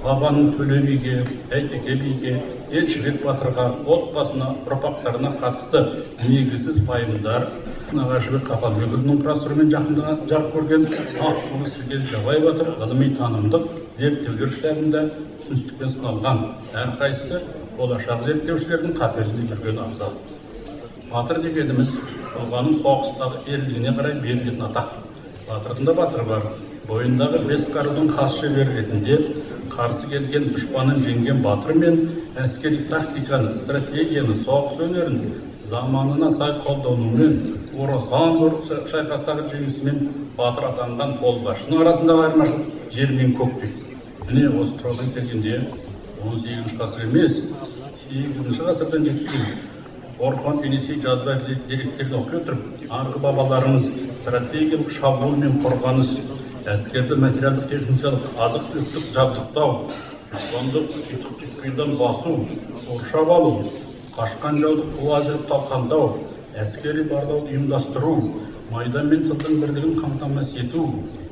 бабаның 0.02 0.48
төле 0.58 0.80
биге 0.86 1.16
әйтеке 1.54 1.96
биге 2.02 2.34
елшібек 2.74 3.20
батырға 3.26 3.66
отбасына 3.96 4.48
ұрпақтарына 4.66 5.34
қатысты 5.42 5.82
негізсіз 6.24 6.80
пайымдар 6.88 7.48
нағашыбек 7.94 8.48
қапалбекұлының 8.50 9.20
құрастыруымен 9.22 9.70
жақында 9.76 10.16
жарық 10.32 10.56
көрген 10.56 10.88
сергел 11.76 12.08
жабай 12.14 12.42
батыр 12.48 12.74
ғылыми 12.82 13.12
танымдық 13.20 13.68
зерттеулер 14.00 14.56
кітабында 14.56 15.04
түсіністікпен 15.44 15.94
сыналған 15.98 16.44
әрқайсысы 16.86 17.44
болашақ 17.78 18.26
зерттеушілердің 18.30 18.98
қаперінде 18.98 19.48
жүрген 19.54 19.84
абзал 19.86 20.18
батыр 21.12 21.44
дегеніміз 21.46 21.96
тұлғаның 22.32 22.82
соғыстағы 22.82 23.46
ерлігіне 23.54 23.96
қарай 24.00 24.20
берілетін 24.24 24.68
атақ 24.72 24.94
батырдың 25.50 25.90
да 25.90 25.98
батыры 26.02 26.28
бар 26.30 26.46
бойындағы 26.90 27.44
бес 27.46 27.68
қарудың 27.74 28.10
хас 28.16 28.40
шебері 28.40 28.80
ретінде 28.80 29.18
қарсы 29.72 30.10
келген 30.10 30.48
дұшпанын 30.56 31.04
жеңген 31.06 31.42
батыр 31.46 31.78
мен 31.78 32.00
әскери 32.42 32.82
тактиканы 32.90 33.54
стратегияны 33.60 34.36
соғыс 34.42 34.82
өнерін 34.88 35.20
заманына 35.70 36.32
сай 36.38 36.56
қолдануымен 36.66 37.38
орасан 37.78 38.38
зор 38.40 38.58
шайқастағы 38.92 39.48
жеңісімен 39.54 40.02
батыр 40.38 40.72
атанған 40.72 41.16
қолбасшының 41.22 41.86
арасындағы 41.86 42.26
айырмашылық 42.28 42.92
жер 42.98 43.16
мен 43.20 43.36
көктей 43.38 43.72
міне 44.28 44.50
осы 44.64 44.78
тұрғыдан 44.82 45.14
келгенде 45.16 45.62
он 46.26 46.40
сегізінші 46.40 46.82
ғасыр 46.82 47.08
емес 47.08 47.40
сегізінші 48.08 48.68
ғасырдан 48.72 49.08
жеткен 49.12 49.46
орхан 50.20 50.64
енесей 50.66 51.02
жазба 51.06 51.38
деректерді 51.70 52.20
оқи 52.20 52.42
отырып 52.42 52.92
арғы 53.00 53.24
бабаларымыз 53.24 53.90
стратегиялық 54.24 54.92
шабуыл 55.00 55.38
мен 55.46 55.60
қорғаныс 55.64 56.18
әскерді 56.70 57.16
материалдық 57.18 57.70
техникалық 57.72 58.26
азық 58.46 58.66
түліктік 58.74 59.06
жабдықтау 59.16 59.72
дұшпанды 60.32 61.96
басу 61.98 62.36
қоршап 62.86 63.32
алу 63.34 63.54
қашқан 64.18 64.60
жауды 64.62 64.84
қуа 64.98 65.22
жүріп 65.26 65.48
талқандау 65.50 66.06
әскери 66.62 67.08
барлауды 67.10 67.56
ұйымдастыру 67.56 68.14
майдан 68.72 69.10
мен 69.10 69.26
тылдың 69.30 69.58
бірлігін 69.64 69.98
қамтамасыз 70.04 70.60
ету 70.66 70.86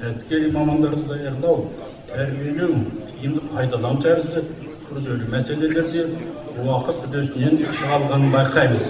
әскери 0.09 0.51
мамандарды 0.51 1.05
даярлау 1.11 1.67
тәрбиелеу 2.09 2.81
тиімді 3.11 3.45
пайдалану 3.53 4.01
тәрізді 4.01 4.43
күрделі 4.89 5.29
мәселелерде 5.29 6.07
уақыт 6.63 7.05
үдесінен 7.05 7.59
шыға 7.69 7.99
алғанын 7.99 8.31
байқаймыз. 8.33 8.87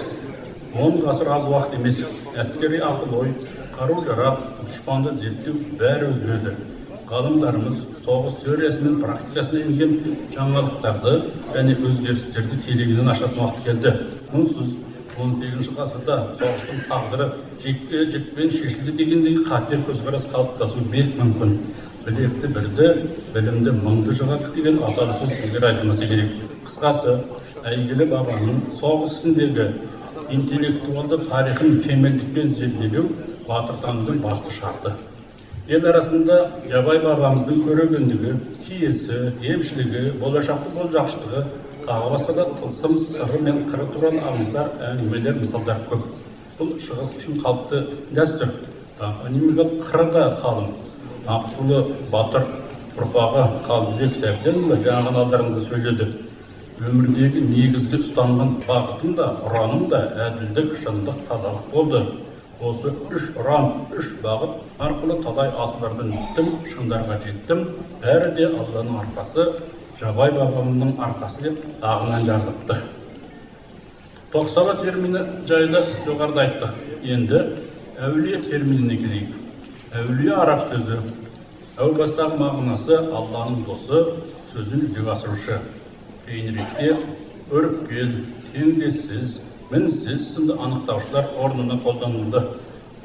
Он 0.80 1.00
ғасыр 1.04 1.28
аз 1.34 1.48
уақыт 1.50 1.76
емес 1.76 2.04
әскери 2.38 2.80
ақыл 2.86 3.18
ой 3.20 3.34
қару 3.80 4.02
жарақ 4.04 4.40
дұшпанды 4.60 5.14
зерттеу 5.22 5.54
бәрі 5.80 6.10
өзгерді 6.10 6.50
ғалымдарымыз 7.08 7.78
соғыс 8.04 8.34
теориясы 8.42 8.82
мен 8.84 8.98
практикасына 9.00 9.62
енген 9.64 10.18
жаңалықтарды 10.34 11.14
және 11.54 11.76
өзгерістерді 11.88 12.58
тереңінен 12.66 13.08
ашатын 13.08 13.40
уақыт 13.46 13.64
келді 13.64 13.92
мұнсыз 14.34 14.74
он 15.16 15.32
сегізінші 15.38 15.72
ғасырда 15.78 16.18
соғыстың 16.42 16.82
тағдыры 16.90 17.30
жекпе 17.64 18.04
жекпен 18.12 18.52
шешілді 18.58 18.94
дегендей 19.00 19.40
қате 19.48 19.80
көзқарас 19.88 20.28
қалыптасуы 20.34 20.84
бек 20.92 21.16
мүмкін 21.22 21.56
білекті 22.04 22.52
бірді 22.58 22.92
білімді 23.32 23.76
мыңды 23.80 24.18
жығады 24.20 24.52
деген 24.58 24.82
аталы 24.90 25.16
сөз 25.24 25.40
егер 25.48 25.70
айтылмаса 25.70 26.10
керек 26.12 26.36
қысқасы 26.68 27.16
әйгілі 27.64 28.12
бабаның 28.12 28.62
соғыс 28.84 29.18
ісіндегі 29.22 29.70
интеллектуалды 30.36 31.22
тарихын 31.32 31.82
кемелдікпен 31.88 32.54
зерделеу 32.60 33.08
батыртанудың 33.50 34.20
басты 34.22 34.54
шарты. 34.54 34.94
Ел 35.68 35.86
арасында 35.86 36.36
жабай 36.70 36.98
бабамыздың 37.02 37.60
көрегендігі 37.66 38.36
киесі 38.66 39.18
емшілігі 39.42 40.16
болашақты 40.22 40.72
болжақшылығы 40.76 41.44
тағы 41.84 42.10
басқа 42.14 42.34
да 42.38 42.46
тылсым 42.60 42.96
сыры 43.04 43.42
мен 43.42 43.64
қыры 43.70 43.86
туралы 43.94 44.22
аңыздар 44.30 44.72
әңгімелер 44.90 45.38
мысалдар 45.42 45.84
көп. 45.90 46.06
Бұл 46.58 46.72
шығыс 46.86 47.14
үшін 47.18 47.38
қалыпты 47.44 47.84
дәстүр. 48.14 48.50
Топонимикалық 48.98 49.76
қыры 49.90 50.06
да 50.14 50.24
қалың. 50.42 50.72
Ақтулы 51.26 51.84
батыр 52.12 52.48
ұрпағы 52.98 53.44
қалдыбек 53.66 54.18
сәбденұлы 54.20 54.80
жаңа 54.84 55.10
ғана 55.10 55.24
алдарыңызда 55.24 55.62
сөйледі. 55.68 56.08
Өмірдегі 56.80 57.44
негізгі 57.46 58.00
ұстанған 58.00 58.56
бағытым 58.66 59.14
да 59.18 59.30
ұраным 59.46 59.86
да 59.92 60.02
әділдік 60.26 60.76
шындық 60.84 61.24
тазалық 61.28 61.70
болды. 61.72 62.04
Осы 62.60 62.92
үш 63.08 63.30
ұран 63.40 63.70
үш 63.96 64.08
бағыт 64.20 64.58
арқылы 64.84 65.16
талай 65.24 65.48
асулардан 65.48 66.10
өттім 66.12 66.48
шыңдарға 66.68 67.16
жеттім 67.24 67.62
бәрі 68.02 68.32
де 68.36 68.48
алланың 68.50 68.98
арқасы 69.00 69.46
жабай 70.00 70.34
бабамның 70.36 70.92
арқасы 71.06 71.46
деп 71.46 71.56
ағынан 71.80 72.26
жарылыпты 72.28 72.76
тоқсала 74.34 74.76
термині 74.82 75.24
жайлы 75.48 75.80
жоғарыда 76.04 76.44
айттық 76.44 76.72
енді 77.16 77.42
әулие 78.08 78.42
терминіне 78.44 78.96
келейік 79.06 79.30
әулие 80.02 80.34
араб 80.36 80.68
сөзі 80.70 81.00
әу 81.80 81.94
бастағы 81.96 82.36
мағынасы 82.44 82.98
алланың 83.08 83.64
досы 83.68 84.04
сөзін 84.52 84.88
жүзеге 84.90 85.14
асырушы 85.16 85.62
кейініректе 86.26 86.96
теңдессіз 88.52 89.38
мінсіз 89.70 90.22
сынды 90.34 90.56
анықтаушылар 90.58 91.28
орнына 91.38 91.76
қолданылды 91.84 92.40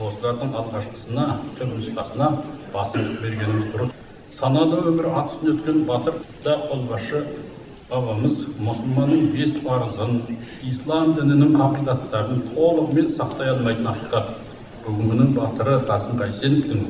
осылардың 0.02 0.56
алғашқысына 0.60 1.26
түпнұсқасына 1.60 2.30
басымдық 2.74 3.20
бергеніміз 3.22 3.68
дұрыс. 3.74 3.92
Саналы 4.34 4.80
өмір 4.90 5.12
ат 5.14 5.36
үстінде 5.36 5.54
өткен 5.54 5.84
батыр 5.86 6.18
да 6.44 6.58
қолбасшы 6.66 7.22
бабамыз 7.92 8.42
мұсылманның 8.66 9.30
бес 9.36 9.60
парызын 9.62 10.18
ислам 10.66 11.14
дінінің 11.20 11.54
қағидаттарын 11.54 12.44
толығымен 12.56 13.14
сақтай 13.14 13.54
алмайтын 13.54 13.92
ақиқат. 13.94 14.36
Бүгінгінің 14.88 15.34
батыры 15.38 15.80
қасым 15.86 16.18
қайсеновтің 16.18 16.82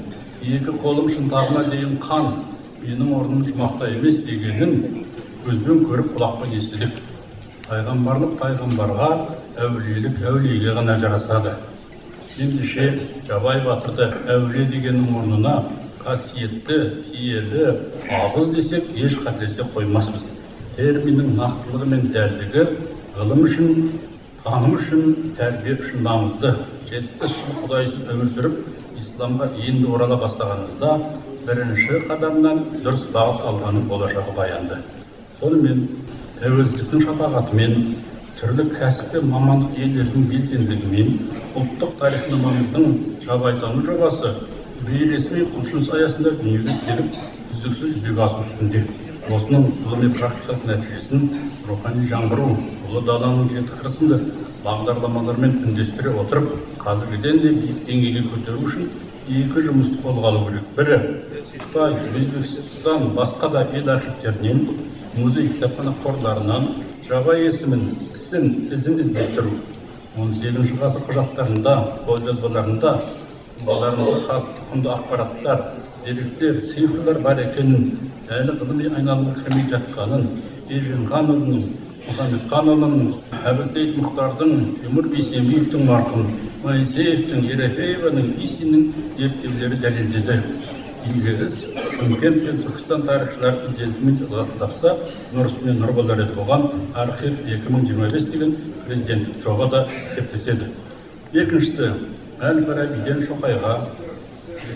екі 0.56 0.80
қолым 0.84 1.12
шынтағыма 1.12 1.68
дейін 1.68 1.98
қан 2.00 2.32
менің 2.80 3.12
орным 3.20 3.44
жұмақта 3.50 3.92
емес 3.92 4.24
дегенін 4.24 5.04
көзбен 5.44 5.84
көріп 5.90 6.16
құлақпен 6.16 6.62
естідік. 6.62 7.02
Пайғамбарлық 7.68 8.40
пайғамбарға 8.40 9.10
әулиелік 9.60 10.22
әулиеге 10.26 10.74
ғана 10.76 10.98
жарасады. 11.00 11.56
Ендеше 12.40 12.88
жабай 13.28 13.62
батырды 13.64 14.10
әулие 14.28 14.66
дегеннің 14.72 15.14
орнына 15.20 15.54
қасиетті 16.04 16.80
киелі 17.08 17.68
абыз 18.12 18.52
десек 18.56 18.90
еш 18.96 19.18
қателесе 19.24 19.68
қоймаспыз. 19.76 20.28
Терминнің 20.76 21.38
нақтылығы 21.40 21.88
мен 21.94 22.10
дәлдігі 22.12 22.66
ғылым 23.16 23.46
үшін 23.48 23.70
таным 24.44 24.76
үшін 24.76 25.36
тәрбие 25.38 25.78
үшін 25.80 26.04
маңызды. 26.04 26.52
Жетпіс 26.90 27.38
жыл 27.40 27.62
құдайсыз 27.64 28.10
өмір 28.12 28.34
сүріп 28.36 29.00
исламға 29.00 29.48
енді 29.64 29.88
орала 29.96 30.20
бастағанымызда 30.22 30.92
бірінші 31.48 32.02
қадамнан 32.10 32.62
дұрыс 32.84 33.08
бағыт 33.16 33.48
алғанның 33.48 33.88
болашағы 33.90 34.36
баянды. 34.36 34.82
Сонымен 35.40 35.88
тәуелсіздіктің 36.42 37.08
шапағатымен 37.08 37.76
түрлі 38.36 38.66
кәсіп 38.74 39.14
пен 39.14 39.30
мамандық 39.32 39.78
иелерінің 39.80 40.26
белсенділігімен 40.28 41.12
ұлттық 41.56 41.92
тарихнамамыздың 42.02 42.96
жабайтану 43.24 43.84
жобасы 43.88 44.32
бейресми 44.84 45.46
құлшыныс 45.54 45.92
аясында 45.96 46.34
дүниеге 46.42 46.76
келіп 46.84 47.16
үздіксіз 47.56 47.94
жүзеге 47.94 48.26
асу 48.26 48.42
үстінде. 48.44 48.82
Осының 49.32 49.70
ғылыми 49.86 50.12
практикалық 50.20 50.66
нәтижесін 50.68 51.30
рухани 51.70 52.04
жаңғыру 52.12 52.50
ұлы 52.90 53.04
даланың 53.08 53.48
жеті 53.54 53.80
қыры 53.80 53.94
сынды 53.96 54.20
бағдарламалармен 54.66 55.56
үндестіре 55.70 56.12
отырып 56.20 56.52
қазіргіден 56.84 57.40
де 57.42 57.54
биік 57.62 57.80
деңгейге 57.88 58.26
көтеру 58.34 58.68
үшін 58.68 58.92
екі 59.32 59.64
жұмысты 59.70 60.02
қолға 60.04 60.34
алу 60.34 60.44
керек. 60.50 60.68
Бірі 60.76 61.00
қытай 61.56 61.96
өзбекстан 62.20 63.08
басқа 63.16 63.50
да 63.56 63.64
ел 63.74 63.90
архивтерінен 63.96 64.68
музей 65.16 65.48
кітапхана 65.56 65.96
қорларынан 66.04 66.68
жабай 67.10 67.46
есімін 67.46 67.84
ісін 68.16 68.46
ізін 68.74 69.00
іздестіру 69.04 69.52
он 70.18 70.32
сегізінші 70.34 70.78
ғасыр 70.82 71.04
құжаттарында 71.06 71.74
қолжазбаларында 72.08 72.94
балаларымызға 73.68 74.22
қатты 74.30 74.64
құнды 74.72 74.90
ақпараттар 74.96 75.62
деректер 76.06 76.58
цифрлар 76.72 77.20
бар 77.28 77.44
екенін 77.44 77.86
әлі 78.40 78.58
ғылыми 78.62 78.90
айналымға 78.90 79.36
кірмей 79.44 79.68
жатқанын 79.76 80.26
еженханұлының 80.80 81.68
мұхамедханұлының 82.08 83.14
әбілсейіт 83.52 84.00
мұхтардың 84.02 84.56
тимур 84.82 85.10
бейсенбиевтің 85.14 85.86
марқұм 85.92 86.28
моисеевтің 86.66 87.50
ерофееваның 87.54 88.32
исиннің 88.48 88.86
зерттеулері 89.20 89.82
дәлелдеді. 89.86 90.40
Игі 91.06 91.36
іс 91.46 91.60
шымкент 91.96 92.42
пен 92.44 92.58
түркістан 92.64 93.04
тарихшылары 93.08 93.70
ізденісімен 93.70 94.18
жалғасын 94.20 94.60
тапса 94.60 94.92
нұр 95.34 95.48
үстіне 95.50 95.76
нұр 95.80 95.94
болар 95.96 96.22
еді 96.26 96.36
оған 96.44 96.66
архив 97.04 97.38
2025 97.48 98.28
деген 98.32 98.56
президенттік 98.88 99.40
жоба 99.44 99.68
да 99.72 99.86
септеседі. 100.16 100.68
Екіншісі 101.34 101.92
әл 102.44 102.62
фарабиден 102.68 103.24
шоқайға 103.30 103.78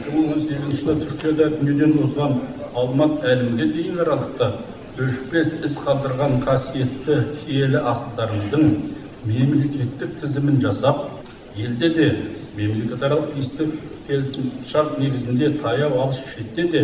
2018 0.08 0.80
жылы 0.80 0.96
түркияда 1.04 1.50
дүниеден 1.58 1.98
озған 2.06 2.40
алмат 2.74 3.24
әлімге 3.28 3.68
дейін 3.74 4.00
аралықта 4.06 4.52
өшпес 5.00 5.54
із 5.66 5.78
қалдырған 5.84 6.40
қасиетті 6.46 7.20
киелі 7.44 7.84
асылдарымыздың 7.84 8.74
мемлекеттік 9.28 10.20
тізімін 10.22 10.62
жасап 10.64 11.06
елде 11.58 11.90
де 11.96 12.10
мемлекетаралық 12.58 13.34
тиісті 13.36 13.72
келісімшарт 14.10 14.98
негізінде 15.00 15.52
таяу 15.62 16.00
алыс 16.02 16.20
шетте 16.34 16.66
де 16.74 16.82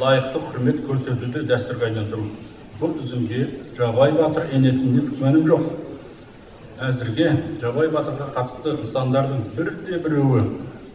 лайықты 0.00 0.40
құрмет 0.48 0.80
көрсетуді 0.88 1.44
дәстүрге 1.46 1.86
айналдыру. 1.90 2.26
Бұл 2.80 2.96
тізімге 2.98 3.46
жабай 3.78 4.12
батыр 4.16 4.50
енетініне 4.52 5.04
күмәнім 5.12 5.46
жоқ. 5.50 5.68
Әзірге 6.88 7.30
жабай 7.62 7.88
батырға 7.94 8.26
қатысты 8.34 8.74
нысандардың 8.80 9.46
бірде 9.54 10.00
біреуі 10.04 10.42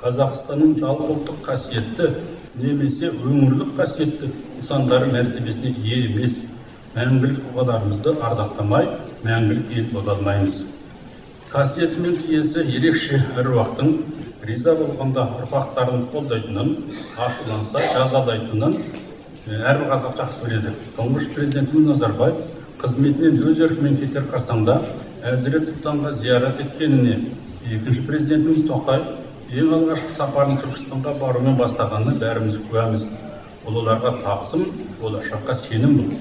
қазақстанның 0.01 0.75
жалпы 0.81 1.07
ұлттық 1.15 1.39
қасиетті 1.47 2.12
немесе 2.60 3.13
өңірлік 3.15 3.73
қасиетті 3.79 4.34
нысандары 4.60 5.10
мәртебесіне 5.15 5.73
ие 5.79 6.03
емес. 6.10 6.38
Мәңгілік 6.91 7.39
тұлғаларымызды 7.47 8.17
ардақтамай 8.19 8.91
мәңгілік 9.23 9.73
ел 9.77 9.91
бола 9.95 10.17
алмаймыз 10.17 10.65
қасиеті 11.51 11.99
мен 11.99 12.13
киесі 12.15 12.62
ерекше 12.77 13.17
әруақтың 13.39 13.89
риза 14.51 14.73
болғанда 14.75 15.27
ұрпақтарын 15.39 16.07
қолдайтынын 16.11 16.71
ашуланса 17.25 17.83
жазалайтынын 17.95 18.75
әрбір 19.47 19.87
қазақ 19.93 20.17
жақсы 20.19 20.45
біледі. 20.45 20.73
тұңғыш 20.97 21.29
президентіміз 21.35 21.87
назарбаев 21.93 22.41
қызметінен 22.81 23.39
өз 23.47 23.61
еркімен 23.63 23.97
кетер 24.01 24.27
қарсаңда 24.33 24.77
әзірет 25.31 25.69
сұлтанға 25.69 26.13
зиярат 26.19 26.59
еткеніне 26.65 27.17
екінші 27.69 28.05
президентіміз 28.07 28.65
тоқаев 28.67 29.07
ең 29.51 29.73
алғашқы 29.77 30.13
сапарын 30.17 30.59
түркістанға 30.61 31.15
барумен 31.21 31.57
бастағанына 31.59 32.17
бәріміз 32.19 32.59
куәміз. 32.69 33.05
Бұл 33.65 33.81
оларға 33.81 34.13
тағзым 34.23 34.65
болашаққа 35.01 35.55
сенім 35.65 35.97
бұл. 35.99 36.15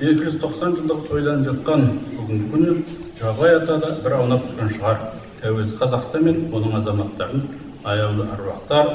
екі 0.00 0.24
жүз 0.24 0.40
тоқсан 0.42 0.74
жылдық 0.76 1.06
тойланып 1.08 1.46
жатқан 1.50 1.86
бүгінгі 2.16 2.50
күні 2.52 2.72
жабай 3.20 3.54
ата 3.56 3.78
да 3.78 3.92
бір 4.04 4.18
аунап 4.18 4.42
тұрған 4.48 4.72
шығар. 4.74 4.98
Тәуелсіз 5.46 5.78
қазақстан 5.78 6.24
мен 6.26 6.38
оның 6.50 6.72
азаматтарын 6.80 7.42
аяулы 7.86 8.24
аруақтар 8.34 8.88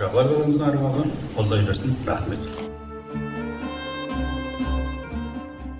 жабай 0.00 0.26
бабамыздың 0.26 0.66
аруағы 0.66 1.04
қолдай 1.36 1.62
берсін 1.68 1.92
рахмет. 2.06 2.42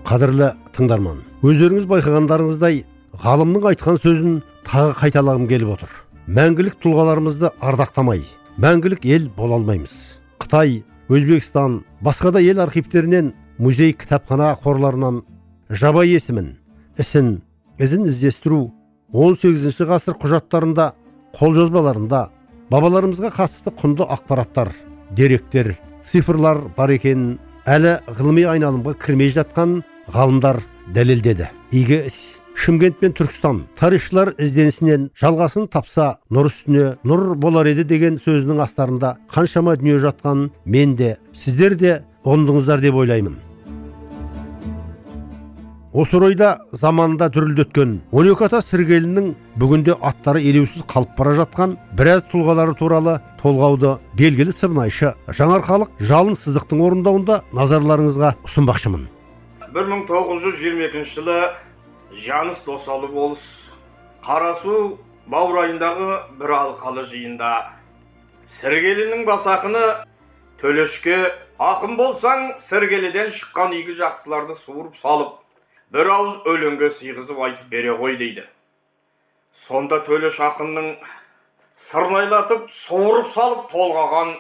Қадірлі 0.06 0.52
тыңдарман 0.76 1.24
өздеріңіз 1.42 1.88
байқағандарыңыздай 1.90 2.84
ғалымның 3.24 3.66
айтқан 3.72 3.98
сөзін 3.98 4.38
тағы 4.68 4.94
қайталағым 5.00 5.48
келіп 5.50 5.74
отыр. 5.74 5.90
Мәңгілік 6.30 6.78
тұлғаларымызды 6.84 7.50
ардақтамай 7.58 8.22
мәңгілік 8.62 9.02
ел 9.10 9.26
бола 9.34 9.58
алмаймыз. 9.58 10.20
Қытай 10.38 10.84
өзбекстан 11.10 11.82
басқа 12.00 12.30
да 12.30 12.40
ел 12.44 12.62
архивтерінен 12.62 13.34
музей 13.58 13.92
кітапхана 13.92 14.54
қорларынан 14.62 15.24
жабай 15.70 16.14
есімін 16.14 16.54
ісін 16.98 17.40
ізін 17.78 18.06
іздестіру 18.06 18.68
18 19.12 19.86
ғасыр 19.86 20.16
құжаттарында 20.22 20.90
қолжазбаларында 21.38 22.22
бабаларымызға 22.72 23.30
қатысты 23.36 23.72
құнды 23.78 24.06
ақпараттар 24.16 24.72
деректер 25.14 25.76
цифрлар 26.06 26.64
бар 26.76 26.90
екенін 26.96 27.36
әлі 27.66 27.98
ғылыми 28.18 28.46
айналымға 28.50 28.96
кірмей 29.02 29.30
жатқан 29.34 29.80
ғалымдар 30.10 30.60
дәлелдеді. 30.94 31.50
Игі 31.72 32.02
іс. 32.06 32.42
Шымкент 32.56 32.96
пен 33.02 33.12
түркістан 33.12 33.58
тарихшылар 33.76 34.30
ізденісінен 34.40 35.10
жалғасын 35.20 35.66
тапса 35.68 36.14
нұр 36.32 36.48
үстіне 36.48 36.86
нұр 37.04 37.34
болар 37.36 37.68
еді 37.68 37.84
деген 37.84 38.16
сөзінің 38.16 38.62
астарында 38.64 39.16
қаншама 39.28 39.76
дүние 39.76 39.98
жатқанын 40.00 40.48
мен 40.64 40.96
де 40.96 41.16
сіздер 41.36 41.76
де 41.76 41.98
ұғындыңыздар 42.24 42.80
деп 42.80 42.96
ойлаймын. 42.96 43.36
Осы 45.96 46.18
орайда 46.18 46.48
заманында 46.76 47.30
дүрілдеткен 47.32 47.92
он 48.12 48.26
екі 48.28 48.44
ата 48.44 48.58
сіргелінің 48.60 49.30
бүгінде 49.56 49.94
аттары 50.04 50.42
елеусіз 50.44 50.82
қалып 50.90 51.14
бара 51.16 51.30
жатқан 51.38 51.70
біраз 51.96 52.26
тұлғалары 52.28 52.74
туралы 52.76 53.14
толғауды 53.40 53.94
белгілі 54.20 54.52
сырнайшы 54.52 55.14
жаңарқалық 55.38 55.94
жалын 56.10 56.36
сыздықтың 56.36 56.82
орындауында 56.88 57.38
назарларыңызға 57.56 58.34
ұсынбақшымын. 58.44 59.06
1922 59.72 61.06
жылы 61.14 61.38
жаныс 62.26 62.60
досалы 62.66 63.08
болыс 63.14 63.48
қарасу 64.28 64.98
баурайындағы 65.32 66.20
бір 66.42 66.54
алқалы 66.58 67.06
жиында. 67.08 67.54
Сіргелінің 68.58 69.24
бас 69.24 69.48
ақыны 69.48 70.04
төлешке 70.60 71.32
ақын 71.56 71.96
болсаң 71.96 72.46
сіргеліден 72.60 73.32
шыққан 73.32 73.72
игі 73.80 73.96
жақсыларды 74.04 74.60
суырып 74.60 75.00
салып 75.00 75.45
бір 75.94 76.10
ауыз 76.16 76.34
өлеңге 76.50 76.90
сыйғызып 76.98 77.38
айтып 77.48 77.70
бере 77.70 77.94
ғой 78.00 78.16
дейді. 78.18 78.44
Сонда 79.66 80.02
төлеш 80.08 80.40
ақынның 80.42 80.88
сырнайлатып 81.76 82.70
суырып 82.72 83.28
салып 83.32 83.70
толғаған 83.72 84.34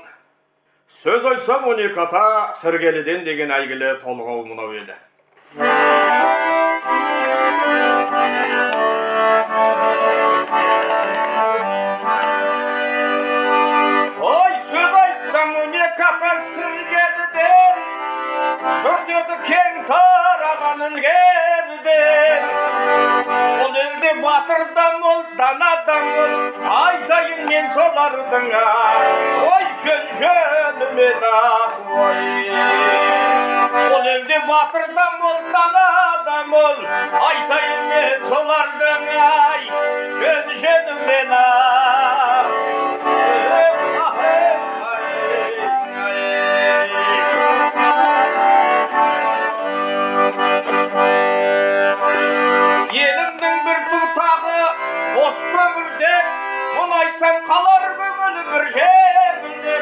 сөз 1.02 1.26
айтсам 1.32 1.66
он 1.70 1.80
екі 1.82 2.00
ата 2.02 2.24
сіргеліден 2.60 3.24
деген 3.24 3.50
әйгілі 3.54 3.94
толғау 4.02 4.44
мынау 4.46 4.72
еді. 4.76 4.94
Ой 14.30 14.54
сөз 14.70 14.98
айтсам 15.02 15.56
он 15.62 15.76
екі 15.86 16.06
ата 16.10 16.32
сіргеліден 16.54 17.82
жұрт 18.84 19.14
еді 19.20 19.40
кең 19.50 19.82
тараған 19.90 20.86
елде 24.36 24.46
батыр 24.48 24.74
да 24.74 24.98
мол 24.98 25.24
дана 25.36 25.82
да 25.86 25.94
мол 25.94 26.32
айтайын 26.78 27.46
мен 27.48 27.68
солардың 27.74 28.48
ой 29.52 29.64
жөн 29.82 30.04
жөнімен 30.20 31.24
ақ 31.30 31.72
ой. 32.04 32.50
Ол 33.96 34.06
елде 34.14 34.38
батыр 34.48 34.88
да 34.98 35.06
мол 35.20 35.40
дана 35.52 35.88
да 36.26 36.42
мол 36.52 36.76
айтайын 37.28 37.86
мен 37.92 38.26
солардың 38.28 39.08
ай 39.28 39.70
жөн 40.20 40.52
жөнімен 40.64 41.32
ақ 41.40 42.85
көрсем 57.26 57.42
қалар 57.46 57.84
көңілі 57.98 58.42
бір 58.50 58.64
жерімде 58.74 59.76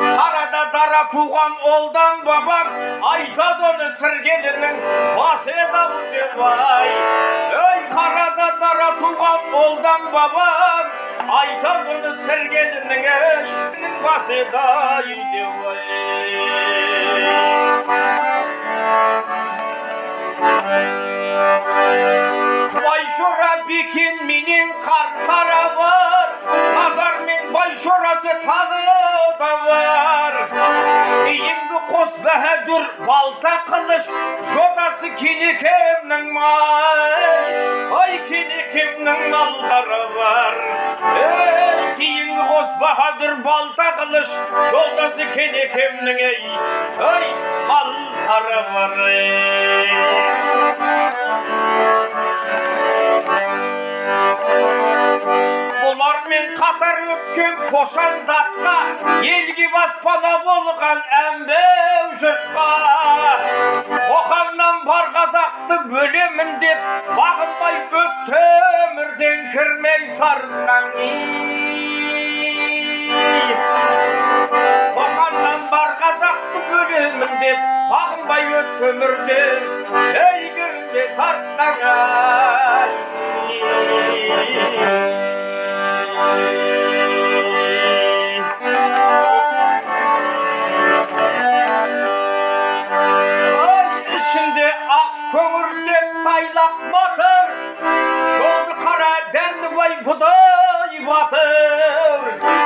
қарада 0.00 0.62
дара 0.72 1.02
туған 1.12 1.52
олдан 1.72 2.22
бабам 2.24 2.66
айтады 3.10 3.66
оны 3.70 3.88
сіргелінің 4.00 4.74
басы 5.18 5.52
еді 5.52 5.78
ау 5.82 6.00
деп 6.14 6.40
ай. 6.48 6.88
Өй 7.60 7.80
қарада 7.92 8.48
дара 8.62 8.88
туған 9.02 9.40
олдан 9.62 10.02
бабам 10.16 10.84
айтады 11.42 11.88
оны 11.98 12.12
сіргелінің 12.24 13.00
ей 13.12 13.40
басы 14.04 14.32
еді 14.40 14.60
ай 14.64 15.08
деп 15.36 15.56
ай 22.06 22.15
байшора 23.16 23.64
бекен 23.68 24.26
менен 24.26 24.72
қарқара 24.84 25.64
бар 25.76 26.28
назар 26.76 27.14
мен 27.26 27.52
байшорасы 27.52 28.34
тағы 28.44 28.80
да 29.40 29.52
бар 29.64 30.34
кейінгі 31.24 31.80
қос 31.92 32.18
бәһадүр 32.26 32.84
балта 33.06 33.54
қылыш 33.70 34.10
жотасы 34.52 35.08
кенекемнің 35.22 36.28
май 36.36 37.56
ай 38.02 38.12
кенекемнің 38.28 39.24
малдары 39.32 40.02
бар 40.18 40.60
ей 41.22 41.88
кейінгі 42.00 42.48
қос 42.52 42.74
баһадүр 42.82 43.34
балта 43.48 43.88
қылыш 44.02 44.36
жолдасы 44.74 45.30
кенекемнің 45.32 46.22
ей 46.26 46.38
ай 47.12 47.24
малдары 47.72 48.60
бар 48.74 48.94
қатар 56.58 56.98
өткен 57.14 57.54
қошандатқа 57.70 58.74
елге 59.30 59.66
баспана 59.74 60.32
болған 60.46 61.00
әмбеу 61.20 62.08
жұртқа 62.22 62.66
қоқаннан 63.92 64.82
бар 64.88 65.08
қазақты 65.16 65.78
бөлемін 65.92 66.52
деп 66.64 66.88
бағынбай 67.18 67.78
өтті 68.02 68.42
өмірден 68.86 69.46
кірмей 69.54 70.06
сарытқан 70.16 70.90
қоқаннан 74.98 75.68
бар 75.76 75.94
қазақты 76.02 76.64
бөлемін 76.72 77.38
деп 77.44 77.64
бағынбай 77.94 78.50
өтті 78.60 78.90
өмірден 78.90 79.60
ей 80.24 80.50
кірмей 80.58 80.76
сарытқан 86.16 86.56
Ай 93.66 93.90
ішінде 94.16 94.68
ақ 94.98 95.16
көңірден 95.34 96.06
тайлақ 96.26 96.78
батыр 96.94 97.50
жолды 98.38 98.78
қара 98.82 99.10
дәндібай 99.34 99.92
бұдай 100.06 101.02
батыр 101.10 102.30
қаранай 102.42 102.65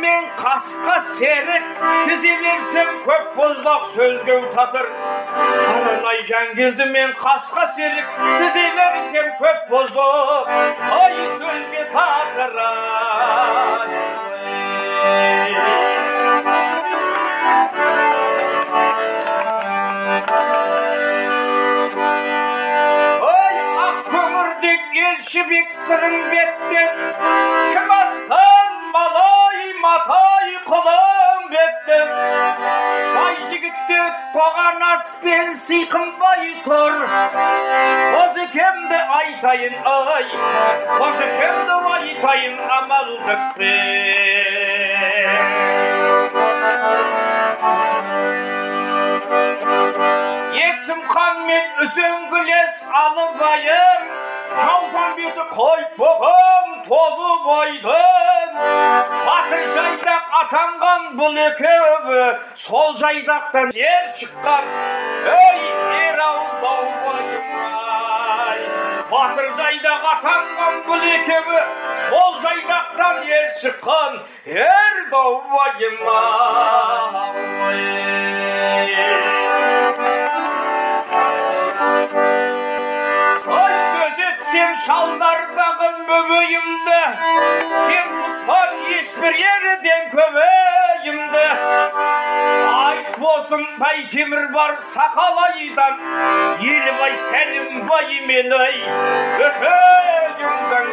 мен 0.00 0.24
қасқа 0.36 0.96
серік 1.16 1.64
тізе 2.06 2.34
берсем 2.42 2.90
көп 3.06 3.24
боздақ 3.36 3.82
сөзге 3.92 4.36
татыр 4.54 4.86
қаранай 4.94 6.22
жәңгілді 6.30 6.86
мен 6.94 7.12
қасқа 7.20 7.66
серік 7.76 8.08
тізе 8.20 8.66
берсем 8.78 9.28
көп 9.42 9.68
боздақ 9.70 10.50
ай 11.00 11.18
сөзге 11.42 11.84
татыр 11.96 12.56
Ой 23.28 23.56
ақ 23.86 24.02
көңірдек 24.14 25.00
елшібек 25.06 25.78
сырымбеттен 25.86 27.04
кім 27.74 27.99
матай 29.82 30.50
құлым 30.66 31.44
беттен 31.52 32.10
бай 33.14 33.36
жігітте 33.50 34.00
тоған 34.34 34.82
аспен 34.88 35.54
сыйқынбай 35.62 36.50
тұр 36.66 36.96
қозыкемді 38.14 38.98
айтайын 39.20 39.76
ай 39.92 40.26
қозыкемді 40.98 41.78
айтайын 41.94 42.58
есім 50.60 51.00
хан 51.14 51.42
мен 51.48 51.82
үзеңгілес 51.86 52.84
алыбайым 53.04 54.06
жаудан 54.60 55.16
беті 55.22 55.48
қойып 55.56 55.98
бұғым 56.04 56.76
толы 56.90 57.32
байдың 57.48 58.39
батыр 59.50 59.66
жайдақ 59.74 60.34
атанған 60.40 61.06
бұл 61.18 61.38
екеуі 61.42 62.26
сол 62.54 62.92
жайдақтан 63.00 63.72
жер 63.74 64.04
шыққан 64.20 64.68
ей 65.26 65.58
ералы 65.96 66.44
даубайым 66.62 67.56
ай 67.62 68.60
батыр 69.10 69.48
жайдақ 69.58 70.06
атанған 70.12 70.78
бұл 70.86 71.02
екеуі 71.16 71.64
сол 72.04 72.38
жайдақтан 72.44 73.16
ер 73.26 73.50
шыққан 73.64 74.20
ер 74.54 75.02
даубайым 75.16 75.98
ай 76.14 77.80
Ой 83.50 83.74
сөз 83.90 84.16
етсем 84.28 84.76
шалдардағы 85.80 86.04
бөбейімді 86.08 87.00
кем 87.88 88.08
тұтпан 88.20 88.72
ешбір 88.96 89.36
ерден 89.50 90.10
көбейімді 90.12 91.44
айт 92.72 93.16
болсын 93.22 93.64
байтемір 93.80 94.48
бар 94.52 94.76
сақалайдан 94.84 95.94
елбай 96.60 97.16
сәлімбай 97.30 98.20
мен 98.28 98.52
ай 98.58 98.76
көкейімдің 99.40 100.86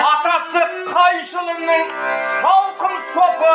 атасы 0.00 0.64
қайшылының 0.88 1.94
салқын 2.30 3.00
сопы 3.12 3.54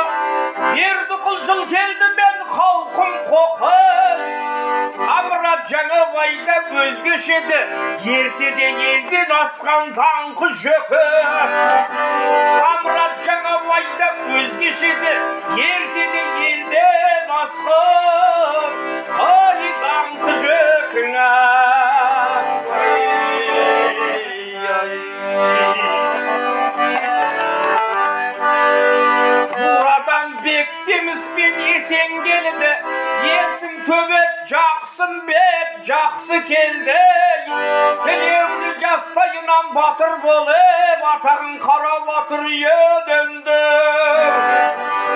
бердіқұл 0.78 1.44
жыл 1.50 1.66
келді 1.74 2.14
мен 2.22 2.44
халқым 2.54 3.18
қоқы 3.34 3.78
самұрат 4.98 5.66
жаңабайда 5.72 6.56
өзгеше 6.84 7.36
еді. 7.40 7.60
Ертеде 8.16 8.70
елден 8.92 9.34
асқан 9.40 9.92
даңқы 9.98 10.50
жөкі 10.62 11.04
самұрат 12.60 13.20
жаңабайда 13.28 14.10
өзгеше 14.40 14.94
еді. 14.94 15.14
Ертеде 15.68 16.24
елден 16.50 17.36
асқан 17.42 17.79
жақсын 35.00 35.20
бет 35.28 35.86
жақсы 35.88 36.40
келді 36.48 36.96
тілеулі 38.04 38.72
жастайынан 38.82 39.70
батыр 39.76 40.18
болып 40.24 41.06
атағын 41.12 41.56
қара 41.64 41.94
батыр 42.10 42.44
иеленді 42.50 43.62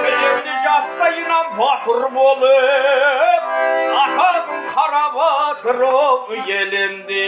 тілеулі 0.05 0.55
жастайынан 0.67 1.51
батыр 1.59 2.07
болып 2.15 3.51
атағын 4.05 4.63
қара 4.71 5.05
батыр 5.19 5.83
иеленді 6.39 7.27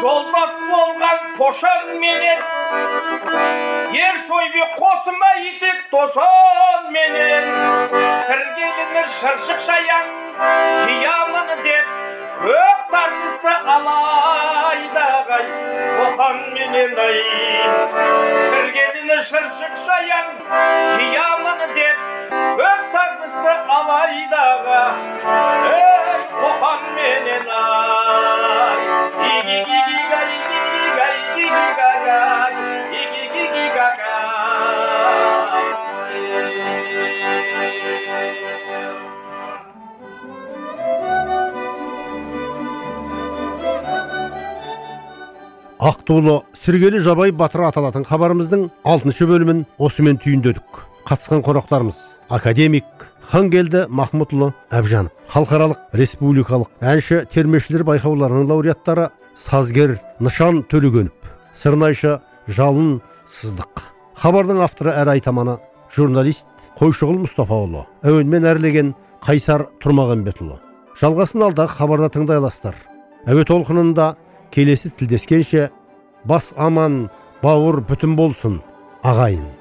жолдас 0.00 0.54
болған 0.70 1.18
тошан 1.38 1.98
менен. 2.00 2.42
Ер 3.94 4.18
шойбе 4.26 4.64
қосыма 4.78 5.30
етек 5.42 5.78
тосан 5.90 6.92
менен. 6.94 7.48
Сіргеліні 8.28 9.04
шыршық 9.18 9.60
шаян 9.66 10.10
жиямын 10.84 11.54
деп 11.64 11.86
көп 12.38 12.84
тартысты 12.92 13.54
алайдағай 13.74 15.46
тоқан 15.98 16.42
менен 16.54 16.98
ай. 17.06 17.18
Сіргеліні 18.48 19.18
шыршық 19.30 19.78
шаян 19.86 20.34
жиямын 20.94 21.64
деп 21.78 22.04
көп 22.60 22.90
тартысты 22.94 23.56
алайдаға 23.78 24.82
ақтулы 45.78 46.42
сіргелі 46.58 46.98
жабай 47.04 47.30
батыр 47.30 47.68
аталатын 47.68 48.02
хабарымыздың 48.06 48.64
алтыншы 48.82 49.28
бөлімін 49.30 49.64
осымен 49.78 50.18
түйіндедік. 50.18 50.82
Қатысқан 51.06 51.44
қонақтарымыз 51.46 51.98
академик 52.34 53.06
хангелді 53.30 53.84
махмұтұлы 53.88 54.50
әбжанов 54.74 55.14
халықаралық 55.30 55.94
республикалық 56.00 56.68
әнші 56.82 57.22
термешілер 57.32 57.86
байқауларының 57.88 58.50
лауреаттары 58.50 59.08
сазгер 59.38 59.96
нышан 60.20 60.64
төлегенов 60.68 61.32
сырнайшы 61.54 62.18
жалын 62.48 62.98
сыздық. 63.30 63.86
Хабардың 64.18 64.60
авторы 64.66 64.92
әрі 64.98 65.16
айтаманы 65.16 65.56
журналист 65.94 66.50
қойшығұл 66.80 67.22
мұстафаұлы 67.22 67.86
әуенмен 68.02 68.50
әрлеген 68.50 68.96
қайсар 69.24 69.68
тұрмағанбетұлы 69.82 70.58
жалғасын 70.98 71.46
алдағы 71.48 71.78
хабарда 71.78 72.10
тыңдай 72.12 72.42
аласыздар 72.42 72.76
әуе 73.30 73.46
толқынында 73.48 74.16
келесі 74.54 74.90
тілдескенше 74.98 75.68
бас 76.24 76.52
аман 76.56 77.06
бауыр 77.42 77.82
бүтін 77.88 78.16
болсын 78.18 78.60
ағайын 79.06 79.57